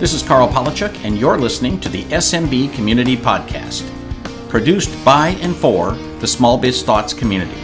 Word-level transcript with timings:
This 0.00 0.14
is 0.14 0.22
Karl 0.22 0.48
Palachuk, 0.48 1.04
and 1.04 1.18
you're 1.18 1.36
listening 1.36 1.78
to 1.80 1.90
the 1.90 2.04
SMB 2.04 2.72
Community 2.72 3.18
Podcast, 3.18 3.86
produced 4.48 4.88
by 5.04 5.36
and 5.42 5.54
for 5.54 5.92
the 6.20 6.26
Small 6.26 6.56
Biz 6.56 6.82
Thoughts 6.82 7.12
community. 7.12 7.60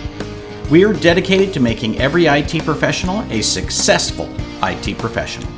We 0.71 0.85
are 0.85 0.93
dedicated 0.93 1.55
to 1.55 1.61
making 1.61 1.99
every 1.99 2.27
IT 2.27 2.63
professional 2.63 3.23
a 3.33 3.41
successful 3.41 4.29
IT 4.63 4.99
professional. 4.99 5.51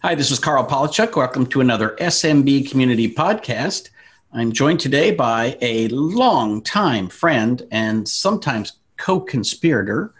Hi, 0.00 0.14
this 0.14 0.30
is 0.30 0.38
Karl 0.38 0.66
Palachuk. 0.66 1.14
Welcome 1.14 1.44
to 1.48 1.60
another 1.60 1.94
SMB 2.00 2.70
Community 2.70 3.12
Podcast. 3.12 3.90
I'm 4.32 4.50
joined 4.50 4.80
today 4.80 5.10
by 5.10 5.58
a 5.60 5.88
long-time 5.88 7.10
friend 7.10 7.68
and 7.70 8.08
sometimes 8.08 8.78
co 8.96 9.20
conspirator, 9.20 10.14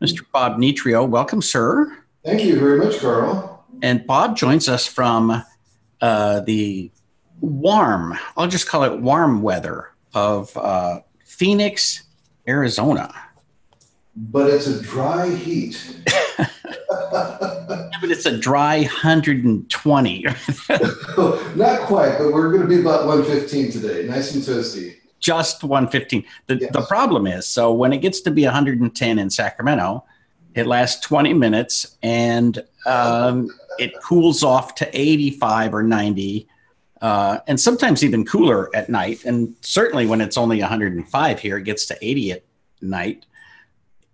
Mr. 0.00 0.20
Bob 0.32 0.56
Nitrio. 0.56 1.04
Welcome, 1.04 1.42
sir. 1.42 1.96
Thank 2.24 2.44
you 2.44 2.58
very 2.60 2.78
much, 2.78 2.98
Karl. 2.98 3.49
And 3.82 4.06
Bob 4.06 4.36
joins 4.36 4.68
us 4.68 4.86
from 4.86 5.42
uh, 6.00 6.40
the 6.40 6.90
warm, 7.40 8.18
I'll 8.36 8.48
just 8.48 8.68
call 8.68 8.84
it 8.84 9.00
warm 9.00 9.42
weather 9.42 9.90
of 10.14 10.54
uh, 10.56 11.00
Phoenix, 11.24 12.04
Arizona. 12.46 13.14
But 14.16 14.50
it's 14.50 14.66
a 14.66 14.82
dry 14.82 15.28
heat. 15.34 15.96
but 17.10 18.10
it's 18.10 18.26
a 18.26 18.36
dry 18.36 18.80
120. 18.80 20.22
Not 21.56 21.80
quite, 21.82 22.18
but 22.18 22.32
we're 22.32 22.50
going 22.50 22.62
to 22.62 22.68
be 22.68 22.80
about 22.80 23.06
115 23.06 23.70
today. 23.70 24.06
Nice 24.06 24.34
and 24.34 24.42
toasty. 24.42 24.96
Just 25.20 25.62
115. 25.62 26.24
The, 26.46 26.56
yes. 26.56 26.72
the 26.72 26.82
problem 26.82 27.26
is 27.26 27.46
so 27.46 27.72
when 27.72 27.92
it 27.92 27.98
gets 27.98 28.20
to 28.22 28.30
be 28.30 28.44
110 28.44 29.18
in 29.18 29.30
Sacramento, 29.30 30.04
it 30.54 30.66
lasts 30.66 31.00
20 31.06 31.34
minutes 31.34 31.96
and 32.02 32.62
um, 32.86 33.50
it 33.78 33.92
cools 34.02 34.42
off 34.42 34.74
to 34.76 34.90
85 34.92 35.74
or 35.74 35.82
90. 35.82 36.48
Uh, 37.00 37.38
and 37.46 37.58
sometimes 37.58 38.04
even 38.04 38.24
cooler 38.26 38.74
at 38.74 38.90
night. 38.90 39.24
And 39.24 39.54
certainly 39.62 40.06
when 40.06 40.20
it's 40.20 40.36
only 40.36 40.60
105 40.60 41.40
here, 41.40 41.58
it 41.58 41.64
gets 41.64 41.86
to 41.86 41.96
80 42.00 42.32
at 42.32 42.44
night. 42.82 43.24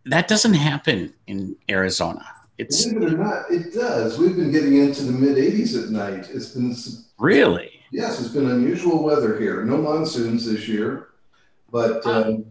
That 0.04 0.28
doesn't 0.28 0.54
happen 0.54 1.12
in 1.26 1.56
Arizona. 1.68 2.24
It's 2.58 2.86
believe 2.86 3.02
it 3.02 3.14
or 3.14 3.18
not, 3.18 3.50
it 3.50 3.74
does. 3.74 4.18
We've 4.18 4.36
been 4.36 4.50
getting 4.50 4.76
into 4.76 5.02
the 5.02 5.12
mid 5.12 5.36
80s 5.36 5.82
at 5.82 5.90
night. 5.90 6.30
It's 6.32 6.50
been 6.50 6.74
really 7.18 7.76
yes, 7.90 8.20
it's 8.20 8.32
been 8.32 8.50
unusual 8.50 9.02
weather 9.02 9.38
here. 9.38 9.64
No 9.64 9.78
monsoons 9.78 10.44
this 10.46 10.68
year, 10.68 11.08
but 11.70 12.04
um, 12.06 12.46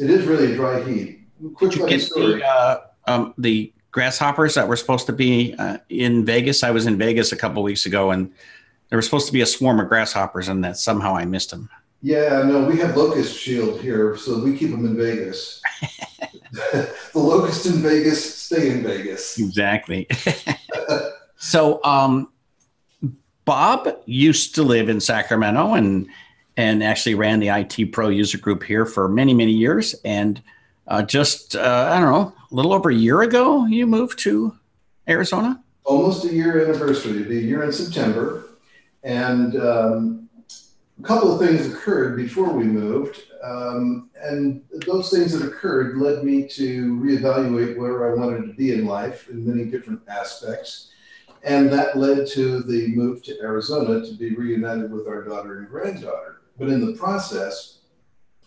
it 0.00 0.10
is 0.10 0.26
really 0.26 0.52
a 0.52 0.56
dry 0.56 0.82
heat. 0.82 1.20
Quick 1.54 1.72
Did 1.72 1.80
you 1.80 1.88
get 1.88 2.00
story. 2.00 2.34
The, 2.36 2.46
uh, 2.46 2.85
um, 3.06 3.34
the 3.38 3.72
grasshoppers 3.90 4.54
that 4.54 4.68
were 4.68 4.76
supposed 4.76 5.06
to 5.06 5.12
be 5.12 5.54
uh, 5.58 5.78
in 5.88 6.24
Vegas? 6.24 6.62
I 6.62 6.70
was 6.70 6.86
in 6.86 6.98
Vegas 6.98 7.32
a 7.32 7.36
couple 7.36 7.62
weeks 7.62 7.86
ago, 7.86 8.10
and 8.10 8.32
there 8.88 8.96
was 8.96 9.04
supposed 9.04 9.26
to 9.26 9.32
be 9.32 9.40
a 9.40 9.46
swarm 9.46 9.80
of 9.80 9.88
grasshoppers, 9.88 10.48
and 10.48 10.64
that 10.64 10.78
somehow 10.78 11.16
I 11.16 11.24
missed 11.24 11.50
them. 11.50 11.68
Yeah, 12.02 12.42
no, 12.42 12.64
we 12.64 12.78
have 12.78 12.96
locust 12.96 13.36
shield 13.36 13.80
here, 13.80 14.16
so 14.16 14.38
we 14.38 14.56
keep 14.56 14.70
them 14.70 14.84
in 14.84 14.96
Vegas. 14.96 15.60
the 16.52 16.94
locust 17.14 17.66
in 17.66 17.74
Vegas 17.74 18.34
stay 18.34 18.70
in 18.70 18.82
Vegas. 18.82 19.38
Exactly. 19.38 20.06
so, 21.36 21.82
um, 21.84 22.30
Bob 23.44 23.88
used 24.06 24.54
to 24.56 24.62
live 24.62 24.88
in 24.88 25.00
Sacramento 25.00 25.74
and 25.74 26.08
and 26.58 26.82
actually 26.82 27.14
ran 27.14 27.38
the 27.38 27.48
IT 27.48 27.92
Pro 27.92 28.08
user 28.08 28.38
group 28.38 28.62
here 28.62 28.86
for 28.86 29.08
many 29.08 29.32
many 29.32 29.52
years. 29.52 29.94
And 30.04 30.42
uh, 30.88 31.02
just 31.02 31.56
uh, 31.56 31.90
I 31.92 32.00
don't 32.00 32.12
know, 32.12 32.34
a 32.50 32.54
little 32.54 32.72
over 32.72 32.90
a 32.90 32.94
year 32.94 33.22
ago, 33.22 33.66
you 33.66 33.86
moved 33.86 34.18
to 34.20 34.56
Arizona. 35.08 35.62
Almost 35.84 36.24
a 36.24 36.32
year 36.32 36.64
anniversary. 36.64 37.20
It'll 37.20 37.28
be 37.28 37.38
a 37.38 37.42
year 37.42 37.62
in 37.62 37.72
September, 37.72 38.48
and 39.02 39.56
um, 39.56 40.28
a 40.98 41.02
couple 41.02 41.32
of 41.32 41.46
things 41.46 41.66
occurred 41.66 42.16
before 42.16 42.50
we 42.52 42.64
moved. 42.64 43.22
Um, 43.42 44.10
and 44.20 44.62
those 44.86 45.10
things 45.10 45.32
that 45.32 45.46
occurred 45.46 45.98
led 45.98 46.24
me 46.24 46.48
to 46.48 46.96
reevaluate 46.96 47.76
where 47.76 48.10
I 48.10 48.14
wanted 48.14 48.46
to 48.46 48.54
be 48.54 48.72
in 48.72 48.86
life 48.86 49.28
in 49.28 49.46
many 49.46 49.70
different 49.70 50.00
aspects. 50.08 50.90
And 51.44 51.72
that 51.72 51.96
led 51.96 52.26
to 52.28 52.60
the 52.62 52.88
move 52.88 53.22
to 53.24 53.38
Arizona 53.40 54.04
to 54.04 54.14
be 54.14 54.34
reunited 54.34 54.90
with 54.90 55.06
our 55.06 55.22
daughter 55.22 55.58
and 55.58 55.68
granddaughter. 55.68 56.40
But 56.58 56.70
in 56.70 56.84
the 56.84 56.98
process, 56.98 57.78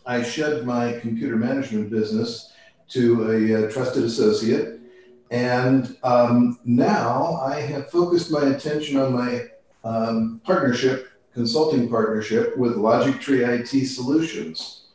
I 0.10 0.24
shed 0.24 0.66
my 0.66 0.94
computer 0.94 1.36
management 1.36 1.92
business 1.92 2.52
to 2.90 3.30
a, 3.30 3.66
a 3.66 3.72
trusted 3.72 4.04
associate. 4.04 4.82
And 5.30 5.96
um, 6.02 6.58
now 6.66 7.40
I 7.44 7.62
have 7.62 7.92
focused 7.92 8.32
my 8.32 8.48
attention 8.48 8.98
on 8.98 9.14
my 9.14 9.46
um, 9.84 10.42
partnership 10.44 11.12
consulting 11.32 11.88
partnership 11.88 12.58
with 12.58 12.76
Logic 12.76 13.22
Tree 13.22 13.46
IT 13.46 13.68
Solutions. 13.86 14.88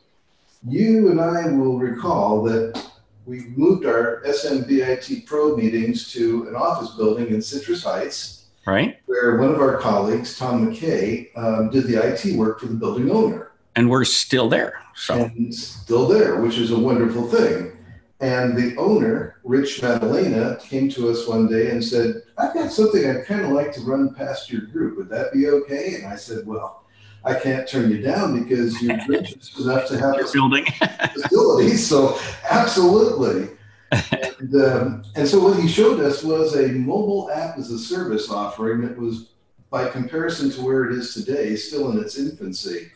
You 0.67 1.09
and 1.09 1.21
I 1.21 1.47
will 1.47 1.79
recall 1.79 2.43
that 2.43 2.85
we 3.25 3.45
moved 3.55 3.85
our 3.85 4.21
SMBIT 4.25 5.25
Pro 5.25 5.55
meetings 5.55 6.11
to 6.11 6.49
an 6.49 6.57
office 6.57 6.93
building 6.97 7.29
in 7.29 7.41
Citrus 7.41 7.85
Heights, 7.85 8.47
right? 8.65 8.99
Where 9.05 9.37
one 9.37 9.55
of 9.55 9.61
our 9.61 9.77
colleagues, 9.77 10.37
Tom 10.37 10.67
McKay, 10.67 11.29
um, 11.37 11.69
did 11.69 11.85
the 11.85 12.03
IT 12.03 12.35
work 12.35 12.59
for 12.59 12.65
the 12.65 12.75
building 12.75 13.09
owner. 13.09 13.53
And 13.75 13.89
we're 13.89 14.05
still 14.05 14.47
there. 14.49 14.81
So. 14.95 15.25
And 15.25 15.53
still 15.53 16.07
there, 16.07 16.39
which 16.41 16.57
is 16.57 16.71
a 16.71 16.79
wonderful 16.79 17.27
thing. 17.27 17.75
And 18.21 18.55
the 18.57 18.75
owner, 18.77 19.41
Rich 19.43 19.81
Madalena, 19.81 20.57
came 20.61 20.89
to 20.91 21.09
us 21.09 21.27
one 21.27 21.47
day 21.47 21.71
and 21.71 21.83
said, 21.83 22.21
I've 22.37 22.53
got 22.53 22.71
something 22.71 23.05
I'd 23.05 23.25
kind 23.25 23.41
of 23.41 23.51
like 23.51 23.73
to 23.73 23.81
run 23.81 24.13
past 24.13 24.49
your 24.49 24.61
group. 24.61 24.97
Would 24.97 25.09
that 25.09 25.33
be 25.33 25.47
okay? 25.47 25.95
And 25.95 26.05
I 26.05 26.15
said, 26.15 26.47
Well, 26.47 26.85
I 27.25 27.33
can't 27.33 27.67
turn 27.67 27.91
you 27.91 28.01
down 28.01 28.41
because 28.41 28.81
you're 28.81 28.97
rich 29.07 29.35
enough 29.59 29.87
to 29.87 29.99
have 29.99 30.15
a 30.19 30.31
building 30.31 30.65
facility. 31.13 31.75
So, 31.77 32.19
absolutely. 32.49 33.49
and, 33.91 34.55
um, 34.55 35.03
and 35.15 35.27
so, 35.27 35.43
what 35.43 35.59
he 35.59 35.67
showed 35.67 35.99
us 35.99 36.23
was 36.23 36.55
a 36.55 36.69
mobile 36.69 37.29
app 37.31 37.57
as 37.57 37.69
a 37.71 37.79
service 37.79 38.29
offering 38.29 38.81
that 38.81 38.97
was, 38.97 39.29
by 39.69 39.89
comparison 39.89 40.49
to 40.51 40.61
where 40.61 40.85
it 40.85 40.97
is 40.97 41.13
today, 41.13 41.55
still 41.55 41.91
in 41.91 41.99
its 41.99 42.17
infancy. 42.17 42.91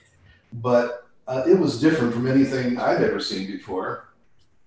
But 0.54 1.08
uh, 1.28 1.44
it 1.48 1.58
was 1.58 1.80
different 1.80 2.14
from 2.14 2.28
anything 2.28 2.80
I'd 2.80 3.04
ever 3.04 3.20
seen 3.20 3.48
before 3.48 4.10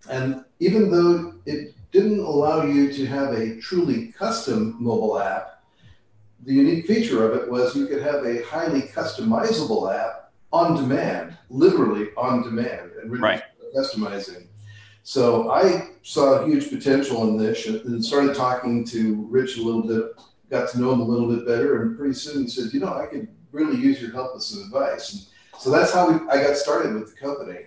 and 0.08 0.44
even 0.60 0.90
though 0.90 1.34
it 1.46 1.74
didn't 1.92 2.20
allow 2.20 2.64
you 2.64 2.92
to 2.92 3.06
have 3.06 3.32
a 3.32 3.60
truly 3.60 4.08
custom 4.12 4.76
mobile 4.78 5.18
app, 5.18 5.62
the 6.44 6.54
unique 6.54 6.86
feature 6.86 7.30
of 7.30 7.40
it 7.40 7.50
was 7.50 7.76
you 7.76 7.86
could 7.86 8.02
have 8.02 8.24
a 8.24 8.42
highly 8.44 8.82
customizable 8.82 9.94
app 9.94 10.32
on 10.52 10.74
demand, 10.74 11.36
literally 11.50 12.08
on 12.16 12.42
demand, 12.42 12.92
and 13.00 13.10
really 13.10 13.22
right. 13.22 13.42
customizing. 13.76 14.46
So 15.04 15.50
I 15.50 15.90
saw 16.02 16.44
huge 16.44 16.68
potential 16.68 17.28
in 17.28 17.36
this 17.36 17.66
and 17.66 18.04
started 18.04 18.34
talking 18.34 18.84
to 18.86 19.26
Rich 19.30 19.58
a 19.58 19.62
little 19.62 19.82
bit, 19.82 20.12
got 20.50 20.70
to 20.70 20.80
know 20.80 20.92
him 20.92 21.00
a 21.00 21.04
little 21.04 21.28
bit 21.28 21.46
better, 21.46 21.82
and 21.82 21.96
pretty 21.96 22.14
soon 22.14 22.42
he 22.42 22.48
said, 22.48 22.72
you 22.72 22.80
know, 22.80 22.92
I 22.92 23.06
could 23.06 23.28
really 23.52 23.80
use 23.80 24.00
your 24.00 24.12
help 24.12 24.34
with 24.34 24.42
some 24.42 24.62
advice. 24.64 25.30
So 25.62 25.70
that's 25.70 25.92
how 25.92 26.10
we, 26.10 26.28
I 26.28 26.42
got 26.42 26.56
started 26.56 26.92
with 26.92 27.14
the 27.14 27.20
company. 27.20 27.60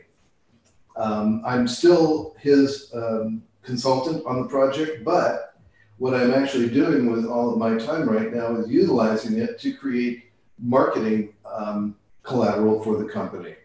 Um, 0.98 1.42
I'm 1.46 1.66
still 1.66 2.36
his 2.38 2.92
um, 2.94 3.42
consultant 3.64 4.22
on 4.26 4.42
the 4.42 4.50
project, 4.50 5.06
but 5.06 5.56
what 5.98 6.14
I'm 6.14 6.34
actually 6.34 6.70
doing 6.70 7.10
with 7.10 7.26
all 7.26 7.54
of 7.54 7.58
my 7.58 7.78
time 7.78 8.10
right 8.10 8.34
now 8.34 8.54
is 8.58 8.70
utilizing 8.70 9.38
it 9.38 9.60
to 9.62 9.72
create 9.72 10.26
marketing 10.60 11.36
um, 11.50 11.96
collateral 12.22 12.84
for 12.84 12.98
the 12.98 13.06
company. 13.06 13.56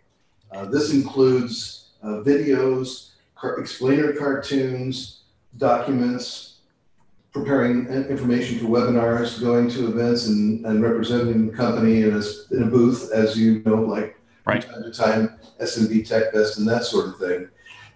Uh, 0.53 0.67
this 0.67 0.93
includes 0.93 1.89
uh, 2.05 2.23
videos, 2.23 3.15
car- 3.35 3.59
explainer 3.59 4.13
cartoons, 4.13 5.23
documents, 5.59 6.59
preparing 7.33 7.89
information 7.89 8.61
for 8.61 8.67
webinars, 8.67 9.41
going 9.41 9.69
to 9.71 9.89
events 9.89 10.29
and, 10.29 10.65
and 10.67 10.85
representing 10.85 11.49
the 11.49 11.53
company 11.53 12.03
in 12.03 12.15
a, 12.15 12.55
in 12.55 12.63
a 12.63 12.67
booth, 12.67 13.11
as 13.13 13.37
you 13.37 13.61
know, 13.65 13.75
like 13.75 14.20
right. 14.45 14.65
from 14.65 14.75
time 14.75 14.83
to 14.83 14.91
time, 14.93 15.39
SMB 15.61 16.09
Tech 16.09 16.33
Fest 16.33 16.59
and 16.59 16.69
that 16.69 16.85
sort 16.85 17.09
of 17.09 17.19
thing. 17.19 17.49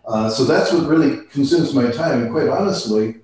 Uh, 0.07 0.29
so 0.29 0.45
that's 0.45 0.73
what 0.73 0.87
really 0.87 1.25
consumes 1.27 1.75
my 1.75 1.91
time. 1.91 2.23
And 2.23 2.31
quite 2.31 2.49
honestly, 2.49 3.17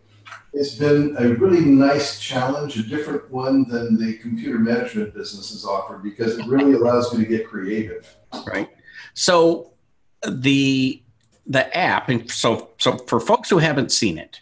it's 0.52 0.74
been 0.74 1.14
a 1.18 1.28
really 1.34 1.64
nice 1.64 2.18
challenge, 2.18 2.76
a 2.76 2.82
different 2.82 3.30
one 3.30 3.68
than 3.68 3.98
the 3.98 4.14
computer 4.18 4.58
management 4.58 5.14
business 5.14 5.50
has 5.50 5.64
offered 5.64 6.02
because 6.02 6.38
it 6.38 6.46
really 6.46 6.72
allows 6.72 7.12
me 7.14 7.24
to 7.24 7.28
get 7.28 7.46
creative. 7.46 8.16
Right. 8.46 8.68
So 9.14 9.72
the 10.26 11.02
the 11.46 11.76
app, 11.76 12.08
and 12.08 12.30
so 12.30 12.70
so 12.78 12.96
for 12.98 13.20
folks 13.20 13.50
who 13.50 13.58
haven't 13.58 13.92
seen 13.92 14.18
it, 14.18 14.40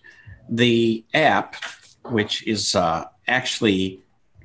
the 0.49 1.05
app, 1.15 1.57
which 2.05 2.47
is 2.47 2.75
uh, 2.75 3.05
actually 3.27 4.01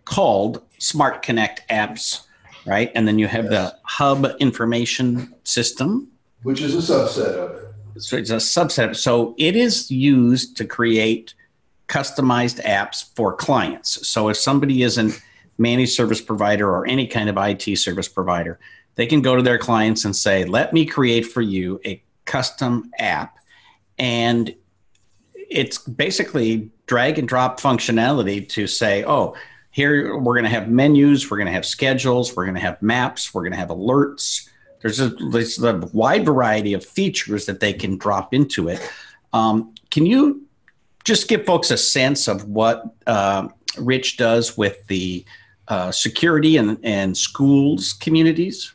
called 0.05 0.61
Smart 0.79 1.21
Connect 1.21 1.67
Apps 1.69 2.25
right? 2.65 2.91
And 2.95 3.07
then 3.07 3.19
you 3.19 3.27
have 3.27 3.45
yes. 3.45 3.51
the 3.51 3.77
hub 3.83 4.25
information 4.39 5.33
system, 5.43 6.09
which 6.43 6.61
is 6.61 6.75
a 6.75 6.93
subset 6.93 7.35
of 7.35 7.55
it. 7.55 8.01
So 8.01 8.17
it's 8.17 8.31
a 8.31 8.35
subset. 8.35 8.95
So 8.95 9.35
it 9.37 9.55
is 9.55 9.91
used 9.91 10.57
to 10.57 10.65
create 10.65 11.33
customized 11.87 12.63
apps 12.63 13.13
for 13.15 13.35
clients. 13.35 14.07
So 14.07 14.29
if 14.29 14.37
somebody 14.37 14.83
isn't 14.83 15.21
managed 15.57 15.91
service 15.91 16.21
provider 16.21 16.69
or 16.69 16.87
any 16.87 17.05
kind 17.05 17.29
of 17.29 17.37
IT 17.37 17.77
service 17.77 18.07
provider, 18.07 18.59
they 18.95 19.05
can 19.05 19.21
go 19.21 19.35
to 19.35 19.41
their 19.41 19.57
clients 19.57 20.05
and 20.05 20.15
say, 20.15 20.45
"Let 20.45 20.73
me 20.73 20.85
create 20.85 21.25
for 21.25 21.41
you 21.41 21.79
a 21.85 22.01
custom 22.25 22.91
app," 22.99 23.37
and 23.99 24.55
it's 25.35 25.77
basically 25.77 26.71
drag 26.87 27.19
and 27.19 27.27
drop 27.27 27.59
functionality 27.59 28.47
to 28.49 28.67
say, 28.67 29.03
"Oh." 29.03 29.35
Here 29.73 30.17
we're 30.17 30.35
going 30.35 30.45
to 30.45 30.49
have 30.49 30.69
menus, 30.69 31.29
we're 31.29 31.37
going 31.37 31.47
to 31.47 31.53
have 31.53 31.65
schedules, 31.65 32.35
we're 32.35 32.45
going 32.45 32.55
to 32.55 32.61
have 32.61 32.81
maps, 32.81 33.33
we're 33.33 33.41
going 33.41 33.53
to 33.53 33.57
have 33.57 33.69
alerts, 33.69 34.47
there's 34.81 34.99
a, 34.99 35.09
there's 35.31 35.63
a 35.63 35.77
wide 35.93 36.25
variety 36.25 36.73
of 36.73 36.85
features 36.85 37.45
that 37.47 37.59
they 37.59 37.73
can 37.73 37.97
drop 37.97 38.33
into 38.33 38.67
it. 38.67 38.79
Um, 39.31 39.73
can 39.89 40.05
you 40.05 40.45
just 41.03 41.27
give 41.27 41.45
folks 41.45 41.71
a 41.71 41.77
sense 41.77 42.27
of 42.27 42.47
what 42.49 42.83
uh, 43.07 43.47
Rich 43.79 44.17
does 44.17 44.57
with 44.57 44.85
the 44.87 45.25
uh, 45.69 45.91
security 45.91 46.57
and, 46.57 46.77
and 46.83 47.17
schools 47.17 47.93
communities? 47.93 48.73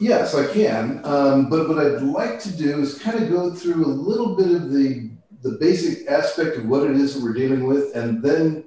Yes, 0.00 0.34
I 0.34 0.52
can. 0.52 1.00
Um, 1.04 1.48
but 1.48 1.68
what 1.68 1.78
I'd 1.78 2.02
like 2.02 2.40
to 2.40 2.54
do 2.54 2.80
is 2.80 2.98
kind 2.98 3.22
of 3.22 3.30
go 3.30 3.54
through 3.54 3.86
a 3.86 3.86
little 3.86 4.36
bit 4.36 4.50
of 4.50 4.72
the 4.72 5.10
the 5.42 5.58
basic 5.60 6.08
aspect 6.08 6.56
of 6.56 6.66
what 6.66 6.88
it 6.88 6.96
is 6.96 7.14
that 7.14 7.22
we're 7.22 7.34
dealing 7.34 7.66
with, 7.66 7.94
and 7.94 8.22
then 8.22 8.64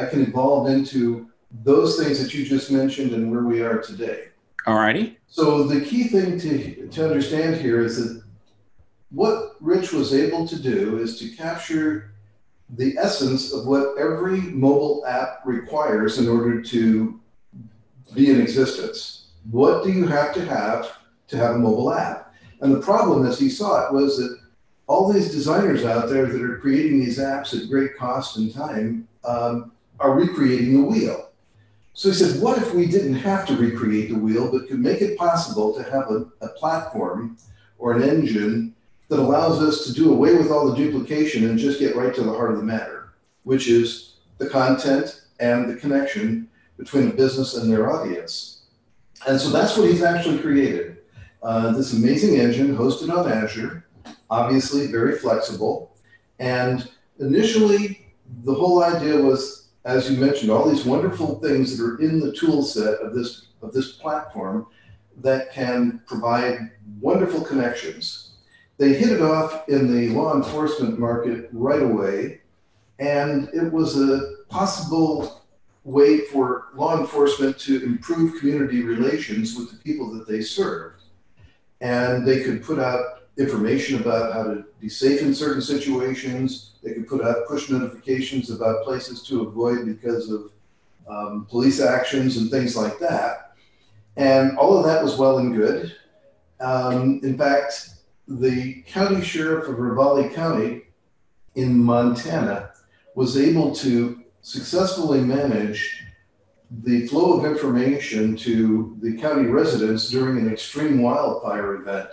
I 0.00 0.06
can 0.06 0.22
evolve 0.22 0.68
into 0.68 1.28
those 1.62 1.98
things 1.98 2.22
that 2.22 2.32
you 2.32 2.46
just 2.46 2.70
mentioned 2.70 3.12
and 3.12 3.30
where 3.30 3.44
we 3.44 3.60
are 3.60 3.78
today. 3.82 4.28
All 4.66 4.76
righty. 4.76 5.18
So 5.26 5.64
the 5.64 5.80
key 5.82 6.04
thing 6.04 6.38
to, 6.40 6.88
to 6.88 7.04
understand 7.04 7.56
here 7.56 7.82
is 7.82 7.96
that 7.96 8.22
what 9.10 9.56
Rich 9.60 9.92
was 9.92 10.14
able 10.14 10.48
to 10.48 10.58
do 10.58 10.98
is 10.98 11.18
to 11.18 11.28
capture 11.36 12.12
the 12.70 12.96
essence 12.96 13.52
of 13.52 13.66
what 13.66 13.98
every 13.98 14.40
mobile 14.40 15.04
app 15.06 15.40
requires 15.44 16.18
in 16.18 16.28
order 16.28 16.62
to 16.62 17.20
be 18.14 18.30
in 18.30 18.40
existence. 18.40 19.26
What 19.50 19.84
do 19.84 19.92
you 19.92 20.06
have 20.06 20.32
to 20.34 20.44
have 20.44 20.98
to 21.28 21.36
have 21.36 21.56
a 21.56 21.58
mobile 21.58 21.92
app? 21.92 22.32
And 22.60 22.72
the 22.72 22.80
problem, 22.80 23.26
as 23.26 23.38
he 23.38 23.50
saw 23.50 23.86
it, 23.86 23.92
was 23.92 24.18
that 24.18 24.38
all 24.86 25.12
these 25.12 25.30
designers 25.30 25.84
out 25.84 26.08
there 26.08 26.26
that 26.26 26.42
are 26.42 26.58
creating 26.58 27.00
these 27.00 27.18
apps 27.18 27.58
at 27.58 27.68
great 27.68 27.96
cost 27.96 28.36
and 28.36 28.52
time 28.54 29.08
um, 29.24 29.72
are 30.00 30.12
recreating 30.12 30.72
the 30.72 30.82
wheel. 30.82 31.30
So 31.92 32.08
he 32.08 32.14
said, 32.14 32.40
what 32.40 32.58
if 32.58 32.74
we 32.74 32.86
didn't 32.86 33.14
have 33.16 33.46
to 33.46 33.56
recreate 33.56 34.08
the 34.08 34.18
wheel, 34.18 34.50
but 34.50 34.68
could 34.68 34.80
make 34.80 35.02
it 35.02 35.18
possible 35.18 35.74
to 35.74 35.82
have 35.82 36.10
a, 36.10 36.26
a 36.40 36.48
platform 36.48 37.36
or 37.78 37.92
an 37.92 38.02
engine 38.02 38.74
that 39.08 39.18
allows 39.18 39.60
us 39.62 39.84
to 39.84 39.92
do 39.92 40.12
away 40.12 40.34
with 40.34 40.50
all 40.50 40.70
the 40.70 40.76
duplication 40.76 41.48
and 41.48 41.58
just 41.58 41.80
get 41.80 41.96
right 41.96 42.14
to 42.14 42.22
the 42.22 42.32
heart 42.32 42.52
of 42.52 42.58
the 42.58 42.62
matter, 42.62 43.12
which 43.42 43.68
is 43.68 44.14
the 44.38 44.48
content 44.48 45.22
and 45.40 45.68
the 45.68 45.76
connection 45.76 46.48
between 46.78 47.08
a 47.08 47.12
business 47.12 47.56
and 47.56 47.70
their 47.70 47.92
audience. 47.92 48.62
And 49.26 49.38
so 49.38 49.50
that's 49.50 49.76
what 49.76 49.90
he's 49.90 50.02
actually 50.02 50.38
created. 50.38 50.98
Uh, 51.42 51.72
this 51.72 51.92
amazing 51.92 52.36
engine 52.36 52.74
hosted 52.74 53.14
on 53.14 53.30
Azure, 53.30 53.84
obviously 54.30 54.86
very 54.86 55.18
flexible. 55.18 55.96
And 56.38 56.88
initially, 57.18 58.06
the 58.44 58.54
whole 58.54 58.82
idea 58.82 59.20
was 59.20 59.59
as 59.84 60.10
you 60.10 60.18
mentioned, 60.18 60.50
all 60.50 60.68
these 60.68 60.84
wonderful 60.84 61.40
things 61.40 61.76
that 61.76 61.84
are 61.84 62.00
in 62.00 62.20
the 62.20 62.32
tool 62.32 62.62
set 62.62 63.00
of 63.00 63.14
this 63.14 63.46
of 63.62 63.72
this 63.72 63.92
platform 63.92 64.66
that 65.18 65.52
can 65.52 66.02
provide 66.06 66.70
wonderful 67.00 67.42
connections. 67.42 68.32
They 68.78 68.94
hit 68.94 69.10
it 69.10 69.20
off 69.20 69.68
in 69.68 69.94
the 69.94 70.08
law 70.14 70.34
enforcement 70.34 70.98
market 70.98 71.50
right 71.52 71.82
away, 71.82 72.40
and 72.98 73.48
it 73.52 73.70
was 73.70 74.00
a 74.00 74.36
possible 74.48 75.42
way 75.84 76.20
for 76.26 76.68
law 76.74 76.98
enforcement 76.98 77.58
to 77.58 77.82
improve 77.84 78.38
community 78.38 78.82
relations 78.82 79.56
with 79.56 79.70
the 79.70 79.78
people 79.78 80.10
that 80.12 80.26
they 80.26 80.40
served. 80.40 81.02
And 81.80 82.26
they 82.26 82.42
could 82.42 82.62
put 82.62 82.78
out 82.78 83.19
information 83.40 84.00
about 84.00 84.32
how 84.32 84.44
to 84.44 84.64
be 84.80 84.88
safe 84.88 85.22
in 85.22 85.34
certain 85.34 85.62
situations. 85.62 86.72
They 86.82 86.92
could 86.92 87.08
put 87.08 87.24
out 87.24 87.46
push 87.48 87.70
notifications 87.70 88.50
about 88.50 88.84
places 88.84 89.22
to 89.24 89.42
avoid 89.42 89.86
because 89.86 90.30
of 90.30 90.52
um, 91.08 91.46
police 91.48 91.80
actions 91.80 92.36
and 92.36 92.50
things 92.50 92.76
like 92.76 92.98
that. 92.98 93.52
And 94.16 94.56
all 94.58 94.76
of 94.76 94.84
that 94.84 95.02
was 95.02 95.16
well 95.16 95.38
and 95.38 95.54
good. 95.54 95.96
Um, 96.60 97.20
in 97.22 97.38
fact, 97.38 97.90
the 98.28 98.82
county 98.82 99.24
sheriff 99.24 99.68
of 99.68 99.76
Ravalli 99.76 100.32
County 100.34 100.82
in 101.54 101.78
Montana 101.78 102.70
was 103.14 103.38
able 103.38 103.74
to 103.76 104.22
successfully 104.42 105.20
manage 105.20 106.04
the 106.84 107.06
flow 107.08 107.38
of 107.38 107.44
information 107.44 108.36
to 108.36 108.96
the 109.02 109.16
county 109.16 109.46
residents 109.46 110.08
during 110.08 110.38
an 110.38 110.52
extreme 110.52 111.02
wildfire 111.02 111.76
event 111.76 112.10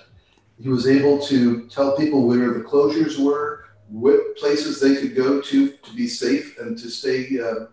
he 0.59 0.69
was 0.69 0.88
able 0.88 1.19
to 1.27 1.68
tell 1.68 1.95
people 1.95 2.27
where 2.27 2.54
the 2.54 2.62
closures 2.62 3.24
were, 3.24 3.65
what 3.89 4.36
places 4.38 4.80
they 4.80 4.95
could 4.95 5.15
go 5.15 5.42
to 5.42 5.71
to 5.71 5.95
be 5.95 6.07
safe 6.07 6.57
and 6.59 6.77
to 6.77 6.89
stay 6.89 7.39
uh, 7.39 7.68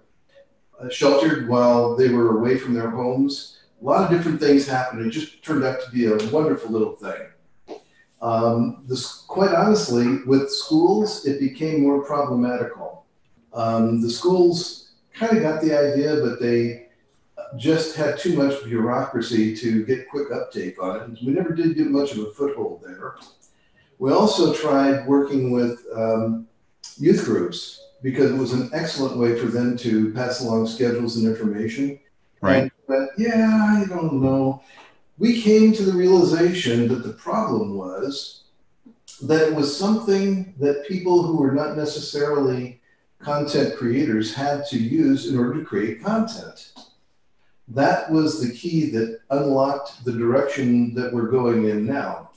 uh, 0.80 0.88
sheltered 0.90 1.48
while 1.48 1.96
they 1.96 2.08
were 2.10 2.38
away 2.38 2.58
from 2.58 2.74
their 2.74 2.90
homes. 2.90 3.58
A 3.80 3.84
lot 3.84 4.04
of 4.04 4.16
different 4.16 4.40
things 4.40 4.66
happened. 4.66 5.04
It 5.06 5.10
just 5.10 5.42
turned 5.42 5.64
out 5.64 5.80
to 5.82 5.90
be 5.90 6.06
a 6.06 6.16
wonderful 6.30 6.70
little 6.70 6.94
thing. 6.94 7.78
Um, 8.22 8.84
this, 8.86 9.24
quite 9.28 9.54
honestly, 9.54 10.18
with 10.26 10.50
schools, 10.50 11.26
it 11.26 11.40
became 11.40 11.82
more 11.82 12.04
problematical. 12.04 13.04
Um, 13.52 14.00
the 14.00 14.10
schools 14.10 14.92
kind 15.12 15.36
of 15.36 15.42
got 15.42 15.62
the 15.62 15.76
idea, 15.78 16.16
but 16.16 16.40
they 16.40 16.83
just 17.56 17.96
had 17.96 18.18
too 18.18 18.36
much 18.36 18.64
bureaucracy 18.64 19.56
to 19.56 19.84
get 19.84 20.08
quick 20.08 20.30
uptake 20.32 20.82
on 20.82 21.00
it. 21.00 21.18
We 21.24 21.32
never 21.32 21.54
did 21.54 21.76
get 21.76 21.90
much 21.90 22.12
of 22.12 22.18
a 22.18 22.30
foothold 22.32 22.82
there. 22.84 23.16
We 23.98 24.12
also 24.12 24.52
tried 24.52 25.06
working 25.06 25.52
with 25.52 25.84
um, 25.94 26.46
youth 26.98 27.24
groups 27.24 27.80
because 28.02 28.30
it 28.30 28.36
was 28.36 28.52
an 28.52 28.70
excellent 28.72 29.16
way 29.16 29.38
for 29.38 29.46
them 29.46 29.76
to 29.78 30.12
pass 30.12 30.42
along 30.42 30.66
schedules 30.66 31.16
and 31.16 31.26
information. 31.26 31.98
Right. 32.40 32.70
But 32.86 33.10
yeah, 33.16 33.82
I 33.82 33.86
don't 33.88 34.20
know. 34.20 34.62
We 35.16 35.40
came 35.40 35.72
to 35.72 35.82
the 35.84 35.92
realization 35.92 36.88
that 36.88 37.02
the 37.04 37.14
problem 37.14 37.76
was 37.76 38.44
that 39.22 39.48
it 39.48 39.54
was 39.54 39.74
something 39.74 40.54
that 40.58 40.86
people 40.86 41.22
who 41.22 41.36
were 41.36 41.52
not 41.52 41.76
necessarily 41.76 42.80
content 43.20 43.76
creators 43.76 44.34
had 44.34 44.66
to 44.66 44.78
use 44.78 45.30
in 45.30 45.38
order 45.38 45.54
to 45.58 45.64
create 45.64 46.02
content 46.02 46.73
that 47.68 48.10
was 48.10 48.40
the 48.46 48.54
key 48.54 48.90
that 48.90 49.20
unlocked 49.30 50.04
the 50.04 50.12
direction 50.12 50.94
that 50.94 51.12
we're 51.12 51.28
going 51.28 51.68
in 51.68 51.86
now. 51.86 52.30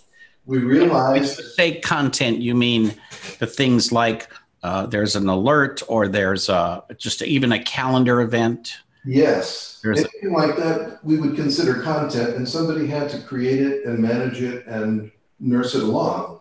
We 0.46 0.60
realized. 0.60 1.42
Say 1.56 1.80
content, 1.80 2.40
you 2.40 2.56
mean 2.56 2.94
the 3.40 3.48
things 3.48 3.92
like 3.92 4.32
uh, 4.64 4.86
there's 4.86 5.16
an 5.16 5.28
alert 5.28 5.82
or 5.88 6.08
there's 6.08 6.48
a, 6.50 6.84
just 6.98 7.22
even 7.22 7.52
a 7.52 7.62
calendar 7.62 8.22
event? 8.22 8.78
Yes. 9.06 9.80
There's 9.84 10.00
Anything 10.00 10.34
a- 10.34 10.38
like 10.38 10.56
that, 10.58 11.00
we 11.04 11.18
would 11.18 11.36
consider 11.36 11.82
content, 11.82 12.36
and 12.36 12.48
somebody 12.48 12.88
had 12.88 13.10
to 13.10 13.20
create 13.22 13.62
it 13.62 13.86
and 13.86 14.00
manage 14.00 14.42
it 14.42 14.66
and 14.68 15.12
nurse 15.40 15.76
it 15.76 15.84
along. 15.84 16.40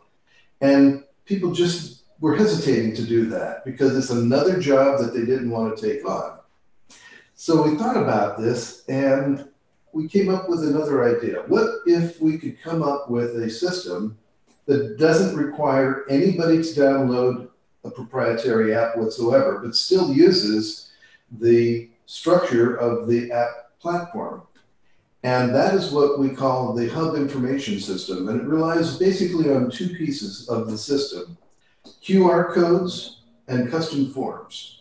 And 0.60 1.04
people 1.24 1.52
just 1.52 2.04
were 2.20 2.36
hesitating 2.36 2.94
to 2.96 3.02
do 3.02 3.26
that 3.26 3.64
because 3.64 3.96
it's 3.96 4.10
another 4.10 4.58
job 4.58 5.00
that 5.00 5.12
they 5.12 5.24
didn't 5.26 5.50
want 5.50 5.76
to 5.76 5.88
take 5.88 6.08
on. 6.08 6.35
So 7.38 7.62
we 7.62 7.76
thought 7.76 7.98
about 7.98 8.40
this 8.40 8.82
and 8.88 9.46
we 9.92 10.08
came 10.08 10.34
up 10.34 10.48
with 10.48 10.62
another 10.62 11.04
idea. 11.04 11.42
What 11.48 11.68
if 11.84 12.18
we 12.18 12.38
could 12.38 12.60
come 12.62 12.82
up 12.82 13.10
with 13.10 13.36
a 13.36 13.50
system 13.50 14.16
that 14.64 14.96
doesn't 14.98 15.36
require 15.36 16.06
anybody 16.08 16.62
to 16.62 16.80
download 16.80 17.50
a 17.84 17.90
proprietary 17.90 18.74
app 18.74 18.96
whatsoever, 18.96 19.60
but 19.62 19.76
still 19.76 20.14
uses 20.14 20.90
the 21.30 21.90
structure 22.06 22.74
of 22.76 23.06
the 23.06 23.30
app 23.30 23.78
platform? 23.80 24.40
And 25.22 25.54
that 25.54 25.74
is 25.74 25.92
what 25.92 26.18
we 26.18 26.30
call 26.30 26.72
the 26.72 26.88
hub 26.88 27.16
information 27.16 27.80
system. 27.80 28.28
And 28.30 28.40
it 28.40 28.46
relies 28.46 28.96
basically 28.96 29.52
on 29.52 29.70
two 29.70 29.90
pieces 29.90 30.48
of 30.48 30.70
the 30.70 30.78
system 30.78 31.36
QR 32.02 32.54
codes 32.54 33.20
and 33.46 33.70
custom 33.70 34.10
forms. 34.10 34.80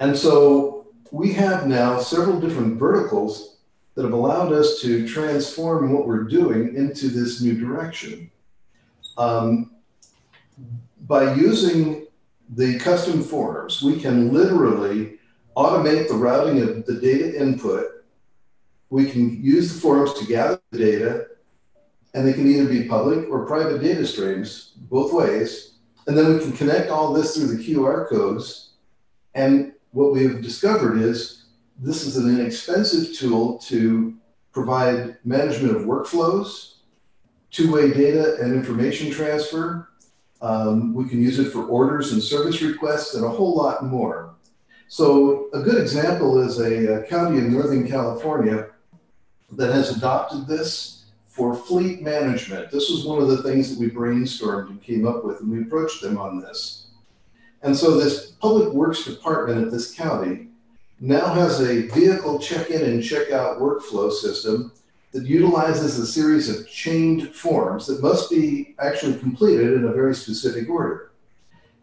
And 0.00 0.16
so 0.16 0.77
we 1.10 1.32
have 1.32 1.66
now 1.66 1.98
several 1.98 2.40
different 2.40 2.78
verticals 2.78 3.56
that 3.94 4.04
have 4.04 4.12
allowed 4.12 4.52
us 4.52 4.80
to 4.80 5.08
transform 5.08 5.92
what 5.92 6.06
we're 6.06 6.24
doing 6.24 6.76
into 6.76 7.08
this 7.08 7.40
new 7.40 7.58
direction. 7.58 8.30
Um, 9.16 9.72
by 11.06 11.34
using 11.34 12.06
the 12.50 12.78
custom 12.78 13.22
forms, 13.22 13.82
we 13.82 13.98
can 13.98 14.32
literally 14.32 15.18
automate 15.56 16.08
the 16.08 16.14
routing 16.14 16.62
of 16.62 16.86
the 16.86 16.94
data 16.94 17.40
input. 17.40 18.04
We 18.90 19.10
can 19.10 19.42
use 19.42 19.74
the 19.74 19.80
forms 19.80 20.14
to 20.14 20.26
gather 20.26 20.60
the 20.70 20.78
data, 20.78 21.26
and 22.14 22.26
they 22.26 22.32
can 22.32 22.46
either 22.46 22.68
be 22.68 22.88
public 22.88 23.28
or 23.28 23.46
private 23.46 23.82
data 23.82 24.06
streams, 24.06 24.74
both 24.76 25.12
ways. 25.12 25.72
And 26.06 26.16
then 26.16 26.32
we 26.32 26.40
can 26.40 26.52
connect 26.52 26.88
all 26.88 27.12
this 27.12 27.36
through 27.36 27.48
the 27.48 27.62
QR 27.62 28.08
codes. 28.08 28.70
And 29.34 29.72
what 29.98 30.12
we've 30.12 30.40
discovered 30.40 30.98
is 30.98 31.46
this 31.76 32.04
is 32.04 32.16
an 32.16 32.38
inexpensive 32.38 33.16
tool 33.16 33.58
to 33.58 34.14
provide 34.52 35.16
management 35.24 35.74
of 35.74 35.82
workflows, 35.82 36.74
two-way 37.50 37.92
data 37.92 38.36
and 38.40 38.54
information 38.54 39.10
transfer. 39.10 39.88
Um, 40.40 40.94
we 40.94 41.08
can 41.08 41.20
use 41.20 41.40
it 41.40 41.50
for 41.50 41.64
orders 41.64 42.12
and 42.12 42.22
service 42.22 42.62
requests 42.62 43.16
and 43.16 43.24
a 43.24 43.28
whole 43.28 43.56
lot 43.56 43.86
more. 43.86 44.36
So 44.86 45.48
a 45.52 45.62
good 45.62 45.82
example 45.82 46.38
is 46.42 46.60
a, 46.60 47.02
a 47.02 47.06
county 47.08 47.38
in 47.38 47.52
Northern 47.52 47.86
California 47.88 48.68
that 49.50 49.72
has 49.72 49.96
adopted 49.96 50.46
this 50.46 51.06
for 51.26 51.56
fleet 51.56 52.02
management. 52.02 52.70
This 52.70 52.88
was 52.88 53.04
one 53.04 53.20
of 53.20 53.26
the 53.26 53.42
things 53.42 53.70
that 53.70 53.80
we 53.80 53.90
brainstormed 53.90 54.70
and 54.70 54.80
came 54.80 55.08
up 55.08 55.24
with, 55.24 55.40
and 55.40 55.50
we 55.50 55.62
approached 55.62 56.02
them 56.02 56.18
on 56.18 56.40
this. 56.40 56.87
And 57.62 57.76
so 57.76 57.96
this 57.96 58.32
public 58.32 58.72
works 58.72 59.04
department 59.04 59.64
at 59.64 59.72
this 59.72 59.94
county 59.94 60.48
now 61.00 61.32
has 61.34 61.60
a 61.60 61.86
vehicle 61.88 62.38
check-in 62.38 62.82
and 62.82 63.02
check-out 63.02 63.58
workflow 63.58 64.10
system 64.12 64.72
that 65.12 65.24
utilizes 65.24 65.98
a 65.98 66.06
series 66.06 66.48
of 66.48 66.68
chained 66.68 67.34
forms 67.34 67.86
that 67.86 68.02
must 68.02 68.30
be 68.30 68.74
actually 68.78 69.18
completed 69.18 69.72
in 69.74 69.84
a 69.84 69.92
very 69.92 70.14
specific 70.14 70.68
order. 70.68 71.12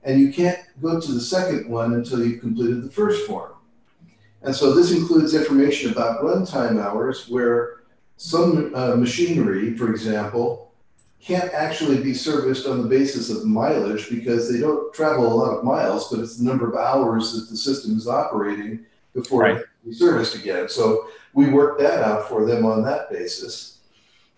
And 0.03 0.20
you 0.20 0.32
can't 0.32 0.60
go 0.82 1.00
to 1.00 1.12
the 1.12 1.20
second 1.22 1.67
one 1.67 1.94
until 1.94 2.24
you've 2.24 2.41
completed 2.41 2.84
the 2.84 2.91
first 2.91 3.25
form. 3.25 3.53
And 4.44 4.55
so 4.55 4.74
this 4.74 4.91
includes 4.91 5.34
information 5.34 5.91
about 5.91 6.22
runtime 6.22 6.79
hours 6.79 7.27
where 7.27 7.82
some 8.17 8.74
uh, 8.75 8.96
machinery, 8.96 9.75
for 9.75 9.89
example, 9.89 10.64
can't 11.22 11.51
actually 11.53 12.03
be 12.03 12.13
serviced 12.13 12.67
on 12.67 12.81
the 12.81 12.88
basis 12.88 13.29
of 13.29 13.45
mileage 13.45 14.10
because 14.10 14.51
they 14.51 14.60
don't 14.60 14.93
travel 14.93 15.25
a 15.25 15.34
lot 15.34 15.57
of 15.57 15.63
miles, 15.63 16.10
but 16.10 16.19
it's 16.19 16.38
the 16.38 16.43
number 16.43 16.69
of 16.69 16.75
hours 16.75 17.34
that 17.34 17.50
the 17.50 17.57
system 17.57 17.98
is 17.98 18.07
operating 18.07 18.86
before 19.13 19.41
right. 19.41 19.57
it 19.57 19.65
be 19.84 19.93
serviced 19.93 20.36
again. 20.36 20.69
So 20.69 21.07
we 21.34 21.50
work 21.50 21.79
that 21.79 22.03
out 22.03 22.27
for 22.29 22.45
them 22.45 22.65
on 22.65 22.84
that 22.84 23.10
basis. 23.10 23.79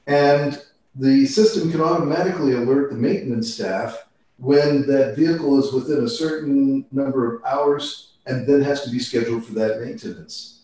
And 0.05 0.61
the 0.95 1.25
system 1.25 1.71
can 1.71 1.81
automatically 1.81 2.53
alert 2.53 2.91
the 2.91 2.97
maintenance 2.97 3.53
staff 3.53 4.07
when 4.37 4.87
that 4.87 5.15
vehicle 5.15 5.59
is 5.59 5.73
within 5.73 6.03
a 6.03 6.09
certain 6.09 6.85
number 6.91 7.35
of 7.35 7.43
hours 7.43 8.13
and 8.25 8.47
then 8.47 8.61
has 8.61 8.83
to 8.83 8.89
be 8.89 8.99
scheduled 8.99 9.45
for 9.45 9.53
that 9.53 9.81
maintenance. 9.81 10.61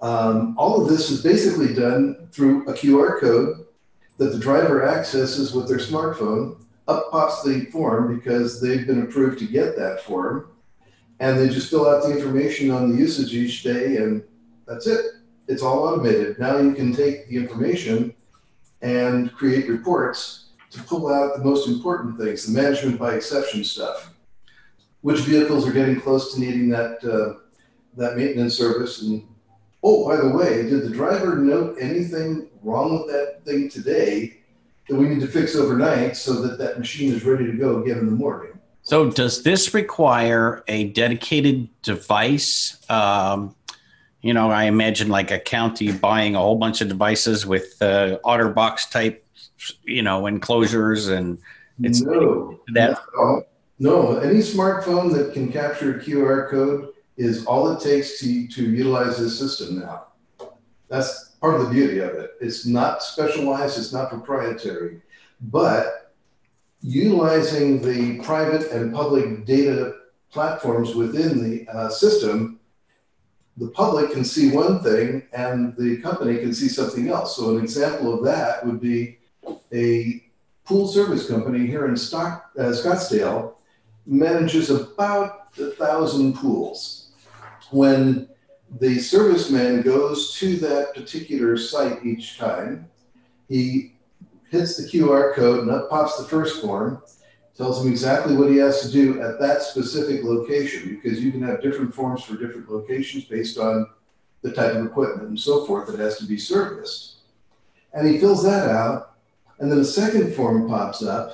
Um, 0.00 0.54
all 0.56 0.80
of 0.80 0.88
this 0.88 1.10
is 1.10 1.22
basically 1.22 1.74
done 1.74 2.28
through 2.30 2.68
a 2.68 2.72
QR 2.72 3.20
code 3.20 3.66
that 4.18 4.32
the 4.32 4.38
driver 4.38 4.86
accesses 4.86 5.54
with 5.54 5.68
their 5.68 5.78
smartphone. 5.78 6.60
Up 6.86 7.10
pops 7.10 7.42
the 7.42 7.66
form 7.66 8.16
because 8.16 8.60
they've 8.60 8.86
been 8.86 9.02
approved 9.02 9.38
to 9.40 9.46
get 9.46 9.76
that 9.76 10.02
form. 10.02 10.50
And 11.20 11.38
they 11.38 11.48
just 11.48 11.70
fill 11.70 11.88
out 11.88 12.02
the 12.02 12.16
information 12.16 12.70
on 12.70 12.90
the 12.90 12.96
usage 12.96 13.34
each 13.34 13.62
day, 13.62 13.96
and 13.96 14.22
that's 14.66 14.86
it. 14.86 15.04
It's 15.48 15.62
all 15.62 15.80
automated. 15.80 16.38
Now 16.38 16.58
you 16.58 16.72
can 16.72 16.94
take 16.94 17.28
the 17.28 17.36
information 17.36 18.14
and 18.80 19.32
create 19.34 19.68
reports 19.68 20.50
to 20.70 20.82
pull 20.82 21.12
out 21.12 21.36
the 21.36 21.44
most 21.44 21.68
important 21.68 22.18
things, 22.18 22.46
the 22.46 22.52
management 22.52 22.98
by 22.98 23.14
exception 23.14 23.64
stuff. 23.64 24.14
Which 25.00 25.20
vehicles 25.20 25.66
are 25.66 25.72
getting 25.72 26.00
close 26.00 26.34
to 26.34 26.40
needing 26.40 26.68
that 26.70 27.04
uh, 27.04 27.40
that 27.96 28.16
maintenance 28.16 28.56
service, 28.56 29.02
and 29.02 29.22
Oh, 29.82 30.08
by 30.08 30.16
the 30.16 30.28
way, 30.28 30.64
did 30.64 30.82
the 30.82 30.90
driver 30.90 31.36
note 31.36 31.76
anything 31.80 32.47
wrong 32.62 32.98
with 32.98 33.08
that 33.08 33.44
thing 33.44 33.68
today 33.68 34.38
that 34.88 34.96
we 34.96 35.08
need 35.08 35.20
to 35.20 35.26
fix 35.26 35.54
overnight 35.54 36.16
so 36.16 36.40
that 36.42 36.58
that 36.58 36.78
machine 36.78 37.12
is 37.12 37.24
ready 37.24 37.46
to 37.46 37.52
go 37.52 37.82
again 37.82 37.98
in 37.98 38.06
the 38.06 38.12
morning? 38.12 38.52
So, 38.82 39.10
does 39.10 39.42
this 39.42 39.74
require 39.74 40.64
a 40.66 40.88
dedicated 40.90 41.68
device? 41.82 42.78
Um, 42.88 43.54
you 44.22 44.32
know, 44.32 44.50
I 44.50 44.64
imagine 44.64 45.08
like 45.08 45.30
a 45.30 45.38
county 45.38 45.92
buying 45.92 46.34
a 46.34 46.38
whole 46.38 46.56
bunch 46.56 46.80
of 46.80 46.88
devices 46.88 47.46
with 47.46 47.76
uh, 47.80 48.18
OtterBox 48.24 48.90
type, 48.90 49.24
you 49.84 50.02
know, 50.02 50.26
enclosures 50.26 51.08
and 51.08 51.38
it's 51.82 52.00
no, 52.00 52.58
that. 52.74 52.98
No, 53.78 54.18
any 54.18 54.40
smartphone 54.40 55.12
that 55.14 55.32
can 55.32 55.52
capture 55.52 55.98
a 55.98 56.02
QR 56.02 56.50
code 56.50 56.88
is 57.16 57.46
all 57.46 57.70
it 57.70 57.80
takes 57.80 58.18
to, 58.20 58.48
to 58.48 58.64
utilize 58.64 59.18
this 59.18 59.38
system 59.38 59.80
now. 59.80 60.06
That's 60.88 61.27
part 61.40 61.54
of 61.54 61.66
the 61.66 61.72
beauty 61.72 62.00
of 62.00 62.10
it. 62.10 62.32
It's 62.40 62.66
not 62.66 63.02
specialized, 63.02 63.78
it's 63.78 63.92
not 63.92 64.10
proprietary, 64.10 65.02
but 65.40 66.12
utilizing 66.80 67.82
the 67.82 68.22
private 68.24 68.70
and 68.72 68.92
public 68.94 69.44
data 69.44 69.96
platforms 70.30 70.94
within 70.94 71.42
the 71.42 71.68
uh, 71.68 71.88
system, 71.88 72.60
the 73.56 73.68
public 73.68 74.12
can 74.12 74.24
see 74.24 74.50
one 74.50 74.82
thing 74.82 75.22
and 75.32 75.76
the 75.76 75.96
company 75.98 76.38
can 76.38 76.54
see 76.54 76.68
something 76.68 77.08
else. 77.08 77.36
So 77.36 77.56
an 77.56 77.62
example 77.62 78.14
of 78.14 78.24
that 78.24 78.64
would 78.64 78.80
be 78.80 79.18
a 79.72 80.22
pool 80.64 80.86
service 80.86 81.26
company 81.26 81.66
here 81.66 81.86
in 81.86 81.96
Stock, 81.96 82.50
uh, 82.58 82.64
Scottsdale 82.64 83.54
manages 84.06 84.70
about 84.70 85.48
a 85.58 85.70
thousand 85.72 86.34
pools 86.34 87.10
when 87.70 88.28
the 88.80 88.96
serviceman 88.96 89.82
goes 89.82 90.34
to 90.34 90.56
that 90.56 90.94
particular 90.94 91.56
site 91.56 92.04
each 92.04 92.38
time, 92.38 92.88
he 93.48 93.94
hits 94.50 94.76
the 94.76 94.88
QR 94.88 95.34
code 95.34 95.60
and 95.60 95.70
up 95.70 95.88
pops 95.88 96.18
the 96.18 96.24
first 96.24 96.60
form, 96.60 97.02
tells 97.56 97.84
him 97.84 97.90
exactly 97.90 98.36
what 98.36 98.50
he 98.50 98.56
has 98.56 98.82
to 98.82 98.90
do 98.90 99.20
at 99.20 99.40
that 99.40 99.62
specific 99.62 100.22
location 100.22 100.94
because 100.94 101.20
you 101.20 101.32
can 101.32 101.42
have 101.42 101.62
different 101.62 101.94
forms 101.94 102.22
for 102.22 102.36
different 102.36 102.70
locations 102.70 103.24
based 103.24 103.58
on 103.58 103.86
the 104.42 104.52
type 104.52 104.74
of 104.74 104.86
equipment 104.86 105.28
and 105.28 105.40
so 105.40 105.66
forth 105.66 105.88
that 105.88 105.98
has 105.98 106.18
to 106.18 106.26
be 106.26 106.38
serviced. 106.38 107.16
And 107.94 108.06
he 108.06 108.18
fills 108.18 108.44
that 108.44 108.68
out, 108.68 109.16
and 109.58 109.72
then 109.72 109.78
a 109.80 109.84
second 109.84 110.34
form 110.34 110.68
pops 110.68 111.02
up, 111.02 111.32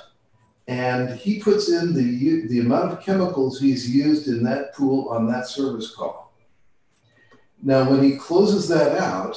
and 0.66 1.18
he 1.18 1.40
puts 1.40 1.68
in 1.68 1.92
the, 1.92 2.46
the 2.48 2.60
amount 2.60 2.92
of 2.92 3.02
chemicals 3.02 3.60
he's 3.60 3.94
used 3.94 4.28
in 4.28 4.42
that 4.44 4.74
pool 4.74 5.08
on 5.10 5.26
that 5.26 5.46
service 5.46 5.94
call. 5.94 6.23
Now, 7.62 7.88
when 7.88 8.02
he 8.02 8.16
closes 8.16 8.68
that 8.68 8.98
out, 8.98 9.36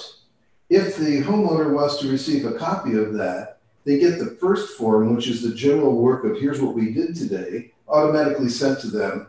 if 0.70 0.98
the 0.98 1.22
homeowner 1.22 1.74
wants 1.74 1.98
to 1.98 2.12
receive 2.12 2.46
a 2.46 2.58
copy 2.58 2.98
of 2.98 3.14
that, 3.14 3.60
they 3.86 3.98
get 4.00 4.20
the 4.20 4.38
first 4.42 4.78
form, 4.78 5.16
which 5.16 5.28
is 5.28 5.42
the 5.42 5.56
general 5.56 5.96
work 5.96 6.26
of 6.26 6.38
here's 6.38 6.60
what 6.60 6.76
we 6.76 6.94
did 6.94 7.16
today, 7.16 7.72
automatically 7.88 8.50
sent 8.50 8.82
to 8.82 8.88
them 8.88 9.28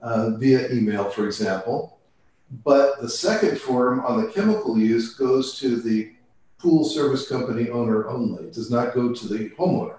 uh, 0.00 0.30
via 0.30 0.70
email, 0.70 1.10
for 1.10 1.26
example. 1.26 1.98
But 2.64 3.00
the 3.00 3.08
second 3.08 3.58
form 3.58 4.00
on 4.00 4.22
the 4.22 4.32
chemical 4.32 4.78
use 4.78 5.14
goes 5.14 5.58
to 5.58 5.80
the 5.80 6.12
pool 6.58 6.84
service 6.84 7.28
company 7.28 7.68
owner 7.70 8.08
only. 8.08 8.44
It 8.44 8.52
does 8.52 8.70
not 8.70 8.94
go 8.94 9.12
to 9.12 9.28
the 9.28 9.50
homeowner. 9.50 9.96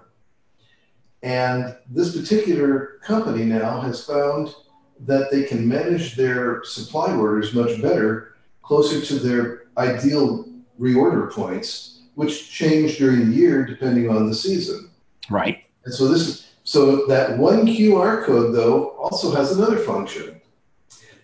And 1.23 1.75
this 1.89 2.17
particular 2.17 2.99
company 3.03 3.45
now 3.45 3.81
has 3.81 4.05
found 4.05 4.55
that 5.05 5.31
they 5.31 5.43
can 5.43 5.67
manage 5.67 6.15
their 6.15 6.63
supply 6.63 7.13
orders 7.13 7.53
much 7.53 7.81
better, 7.81 8.35
closer 8.61 9.01
to 9.01 9.15
their 9.15 9.63
ideal 9.77 10.47
reorder 10.79 11.31
points, 11.31 12.01
which 12.15 12.49
change 12.51 12.97
during 12.97 13.29
the 13.29 13.35
year 13.35 13.65
depending 13.65 14.09
on 14.09 14.27
the 14.27 14.35
season. 14.35 14.91
Right. 15.29 15.63
And 15.85 15.93
so 15.93 16.07
this 16.07 16.27
is 16.27 16.47
so 16.63 17.07
that 17.07 17.37
one 17.37 17.65
QR 17.65 18.23
code 18.23 18.53
though 18.53 18.89
also 18.91 19.33
has 19.35 19.51
another 19.51 19.77
function. 19.77 20.39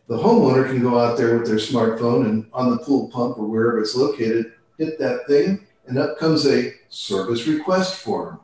The 0.07 0.17
homeowner 0.17 0.65
can 0.65 0.81
go 0.81 0.98
out 0.98 1.17
there 1.17 1.38
with 1.38 1.48
their 1.48 1.57
smartphone 1.57 2.25
and 2.25 2.48
on 2.53 2.72
the 2.72 2.77
pool 2.77 3.10
pump 3.10 3.38
or 3.38 3.46
wherever 3.46 3.79
it's 3.79 3.96
located, 3.96 4.53
hit 4.77 4.98
that 5.00 5.27
thing, 5.27 5.67
and 5.86 5.98
up 5.98 6.17
comes 6.17 6.48
a 6.48 6.74
service 6.89 7.46
request 7.46 7.96
form. 7.96 8.39